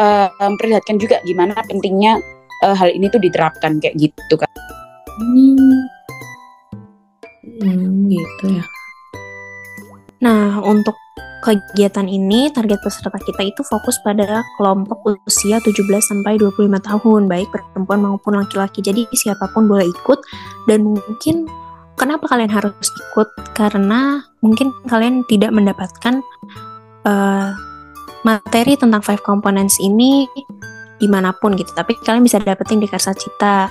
uh, 0.00 0.28
memperlihatkan 0.40 0.96
juga 1.00 1.20
gimana 1.24 1.56
pentingnya 1.64 2.18
uh, 2.64 2.74
hal 2.76 2.92
ini 2.92 3.08
tuh 3.08 3.20
diterapkan 3.22 3.80
kayak 3.80 3.96
gitu 3.96 4.34
kan. 4.36 4.50
Hmm. 5.18 5.78
Hmm, 7.58 8.06
gitu 8.06 8.44
ya. 8.54 8.64
Nah, 10.18 10.62
untuk 10.62 10.94
kegiatan 11.38 12.06
ini 12.10 12.50
target 12.50 12.82
peserta 12.82 13.14
kita 13.22 13.42
itu 13.46 13.62
fokus 13.62 13.98
pada 14.02 14.42
kelompok 14.58 15.22
usia 15.26 15.62
17 15.62 15.86
sampai 16.02 16.34
25 16.38 16.66
tahun, 16.82 17.22
baik 17.30 17.48
perempuan 17.54 18.02
maupun 18.02 18.38
laki-laki. 18.38 18.82
Jadi 18.82 19.06
siapa 19.14 19.46
pun 19.54 19.70
boleh 19.70 19.86
ikut 19.86 20.18
dan 20.66 20.98
mungkin 20.98 21.46
kenapa 21.94 22.26
kalian 22.26 22.50
harus 22.50 22.74
ikut? 22.90 23.28
Karena 23.54 24.22
mungkin 24.42 24.74
kalian 24.90 25.22
tidak 25.30 25.54
mendapatkan 25.54 26.22
uh, 27.06 27.54
materi 28.26 28.74
tentang 28.74 29.00
five 29.00 29.22
components 29.22 29.78
ini 29.78 30.26
di 30.98 31.06
mana 31.06 31.30
pun 31.30 31.54
gitu, 31.54 31.70
tapi 31.78 31.94
kalian 32.02 32.26
bisa 32.26 32.42
dapetin 32.42 32.82
di 32.82 32.90
Karsa 32.90 33.14
Cita. 33.14 33.70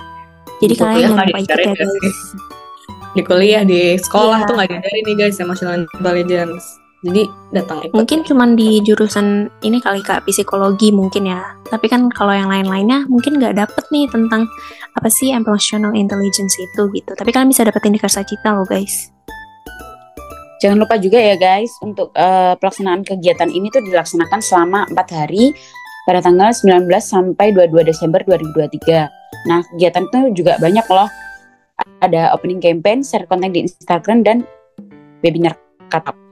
Jadi 0.63 0.73
di 0.73 0.79
kalian 0.79 1.11
jangan 1.11 1.27
lupa 1.27 1.39
ikut 1.43 1.59
ya 1.59 1.73
guys. 1.75 2.19
Di 3.11 3.21
kuliah, 3.25 3.63
di 3.67 3.97
sekolah 3.99 4.39
yeah. 4.39 4.47
tuh 4.47 4.53
nggak 4.55 4.69
diajarin 4.71 5.03
nih 5.03 5.15
guys 5.19 5.37
emotional 5.43 5.75
intelligence 5.75 6.79
jadi 7.05 7.29
datang 7.53 7.85
ikut. 7.85 7.93
Mungkin 7.93 8.25
cuma 8.25 8.49
di 8.57 8.81
jurusan 8.81 9.53
ini 9.61 9.77
kali 9.77 10.01
kak 10.01 10.25
psikologi 10.25 10.89
mungkin 10.89 11.29
ya. 11.29 11.45
Tapi 11.69 11.85
kan 11.85 12.09
kalau 12.09 12.33
yang 12.33 12.49
lain-lainnya 12.49 13.05
mungkin 13.05 13.37
nggak 13.37 13.53
dapet 13.53 13.85
nih 13.93 14.09
tentang 14.09 14.49
apa 14.97 15.09
sih 15.13 15.29
emotional 15.29 15.93
intelligence 15.93 16.57
itu 16.57 16.89
gitu. 16.97 17.13
Tapi 17.13 17.29
kalian 17.29 17.53
bisa 17.53 17.61
dapetin 17.61 17.93
di 17.93 18.01
Karsa 18.01 18.25
Cita 18.25 18.57
loh 18.57 18.65
guys. 18.65 19.13
Jangan 20.57 20.81
lupa 20.81 20.97
juga 20.97 21.21
ya 21.21 21.37
guys 21.37 21.69
untuk 21.85 22.09
uh, 22.17 22.57
pelaksanaan 22.57 23.05
kegiatan 23.05 23.45
ini 23.53 23.69
tuh 23.69 23.85
dilaksanakan 23.85 24.41
selama 24.41 24.89
4 24.89 24.97
hari 25.13 25.53
pada 26.09 26.25
tanggal 26.25 26.49
19 26.49 26.89
sampai 26.97 27.53
22 27.53 27.85
Desember 27.85 28.25
2023. 28.25 29.05
Nah, 29.45 29.61
kegiatan 29.69 30.09
itu 30.09 30.41
juga 30.41 30.57
banyak 30.57 30.87
loh. 30.89 31.05
Ada 32.01 32.33
opening 32.33 32.57
campaign, 32.57 33.05
share 33.05 33.29
konten 33.29 33.53
di 33.53 33.69
Instagram 33.69 34.25
dan 34.25 34.41
webinar 35.21 35.53
katap. 35.93 36.26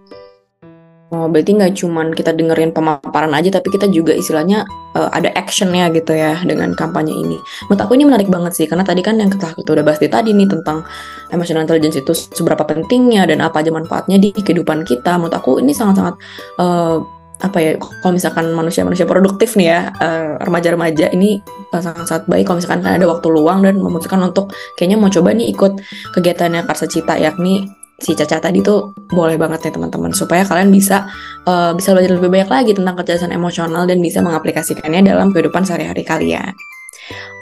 Oh, 1.16 1.32
berarti 1.32 1.56
nggak 1.56 1.80
cuman 1.80 2.12
kita 2.12 2.36
dengerin 2.36 2.76
pemaparan 2.76 3.32
aja, 3.32 3.48
tapi 3.56 3.72
kita 3.72 3.88
juga 3.88 4.12
istilahnya 4.12 4.68
uh, 5.00 5.08
ada 5.16 5.32
actionnya 5.32 5.88
gitu 5.96 6.12
ya 6.12 6.36
dengan 6.44 6.76
kampanye 6.76 7.16
ini. 7.16 7.40
Menurut 7.72 7.82
aku 7.88 7.96
ini 7.96 8.04
menarik 8.04 8.28
banget 8.28 8.52
sih, 8.52 8.68
karena 8.68 8.84
tadi 8.84 9.00
kan 9.00 9.16
yang 9.16 9.32
kita, 9.32 9.56
kita 9.56 9.70
udah 9.80 9.84
bahas 9.88 10.04
di 10.04 10.12
tadi 10.12 10.36
nih 10.36 10.52
tentang 10.52 10.84
emotional 11.32 11.64
intelligence 11.64 11.96
itu 11.96 12.12
seberapa 12.12 12.68
pentingnya 12.68 13.24
dan 13.32 13.40
apa 13.40 13.64
aja 13.64 13.72
manfaatnya 13.72 14.20
di 14.20 14.36
kehidupan 14.36 14.84
kita. 14.84 15.16
Menurut 15.16 15.32
aku 15.40 15.64
ini 15.64 15.72
sangat-sangat 15.72 16.20
uh, 16.60 17.00
apa 17.40 17.58
ya 17.64 17.72
kalau 17.80 18.16
misalkan 18.16 18.52
manusia-manusia 18.52 19.08
produktif 19.08 19.56
nih 19.56 19.68
ya 19.72 19.80
uh, 19.96 20.40
remaja-remaja 20.44 21.16
ini 21.16 21.40
sangat-sangat 21.72 22.28
baik 22.28 22.48
kalau 22.48 22.60
misalkan 22.60 22.84
ada 22.84 23.08
waktu 23.08 23.28
luang 23.32 23.60
dan 23.64 23.76
memutuskan 23.80 24.20
untuk 24.24 24.52
kayaknya 24.80 25.00
mau 25.00 25.12
coba 25.12 25.36
nih 25.36 25.52
ikut 25.52 25.80
kegiatannya 26.16 26.64
Karsa 26.64 26.88
Cita 26.88 27.20
yakni 27.20 27.68
si 27.96 28.12
Caca 28.12 28.44
tadi 28.44 28.60
tuh 28.60 28.92
boleh 29.08 29.40
banget 29.40 29.70
nih 29.70 29.74
teman-teman 29.80 30.12
supaya 30.12 30.44
kalian 30.44 30.68
bisa 30.68 31.08
uh, 31.48 31.72
bisa 31.72 31.96
belajar 31.96 32.20
lebih 32.20 32.32
banyak 32.32 32.52
lagi 32.52 32.72
tentang 32.76 32.96
kecerdasan 33.00 33.32
emosional 33.32 33.88
dan 33.88 34.04
bisa 34.04 34.20
mengaplikasikannya 34.20 35.08
dalam 35.08 35.32
kehidupan 35.32 35.64
sehari-hari 35.64 36.04
kalian. 36.04 36.52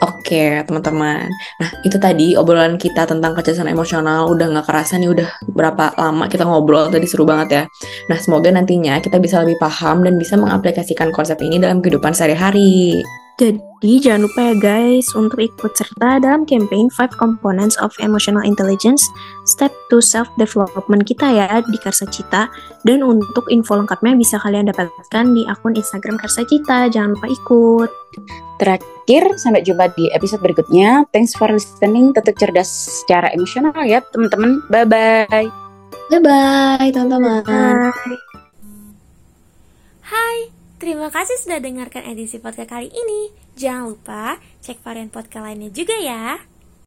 Oke 0.04 0.60
teman-teman, 0.68 1.24
nah 1.56 1.70
itu 1.88 1.96
tadi 1.96 2.36
obrolan 2.36 2.76
kita 2.76 3.08
tentang 3.08 3.32
kecerdasan 3.32 3.72
emosional 3.72 4.28
udah 4.28 4.52
nggak 4.52 4.66
kerasa 4.68 5.00
nih 5.00 5.08
udah 5.08 5.28
berapa 5.48 5.96
lama 5.96 6.28
kita 6.28 6.44
ngobrol 6.44 6.92
tadi 6.92 7.08
seru 7.08 7.24
banget 7.24 7.48
ya. 7.48 7.62
Nah 8.12 8.18
semoga 8.20 8.52
nantinya 8.52 9.00
kita 9.00 9.16
bisa 9.16 9.40
lebih 9.40 9.56
paham 9.56 10.04
dan 10.04 10.20
bisa 10.20 10.36
mengaplikasikan 10.36 11.08
konsep 11.16 11.40
ini 11.40 11.56
dalam 11.56 11.80
kehidupan 11.80 12.12
sehari-hari. 12.12 13.00
Jadi 13.34 13.98
jangan 13.98 14.30
lupa 14.30 14.40
ya 14.46 14.54
guys 14.54 15.10
untuk 15.18 15.42
ikut 15.42 15.74
serta 15.74 16.22
dalam 16.22 16.46
campaign 16.46 16.86
5 16.86 17.18
Components 17.18 17.74
of 17.82 17.90
Emotional 17.98 18.46
Intelligence 18.46 19.02
Step 19.42 19.74
to 19.90 19.98
Self 19.98 20.30
Development 20.38 21.02
kita 21.02 21.34
ya 21.34 21.58
di 21.66 21.74
Karsa 21.82 22.06
Cita 22.06 22.46
dan 22.86 23.02
untuk 23.02 23.50
info 23.50 23.74
lengkapnya 23.74 24.14
bisa 24.14 24.38
kalian 24.38 24.70
dapatkan 24.70 25.24
di 25.34 25.42
akun 25.50 25.74
Instagram 25.74 26.14
Karsa 26.14 26.46
Cita. 26.46 26.86
Jangan 26.86 27.18
lupa 27.18 27.26
ikut. 27.26 27.90
Terakhir, 28.62 29.34
sampai 29.34 29.66
jumpa 29.66 29.90
di 29.98 30.06
episode 30.14 30.38
berikutnya. 30.38 31.02
Thanks 31.10 31.34
for 31.34 31.50
listening. 31.50 32.14
Tetap 32.14 32.38
cerdas 32.38 32.70
secara 33.02 33.34
emosional 33.34 33.74
ya 33.82 33.98
teman-teman. 34.14 34.62
Bye-bye. 34.70 35.50
Bye-bye 36.14 36.90
teman-teman. 36.94 37.90
Hai. 40.06 40.53
Terima 40.84 41.08
kasih 41.08 41.40
sudah 41.40 41.64
dengarkan 41.64 42.04
edisi 42.12 42.36
podcast 42.36 42.68
kali 42.68 42.92
ini. 42.92 43.32
Jangan 43.56 43.88
lupa 43.88 44.36
cek 44.60 44.84
varian 44.84 45.08
podcast 45.08 45.40
lainnya 45.40 45.72
juga 45.72 45.96
ya. 45.96 46.36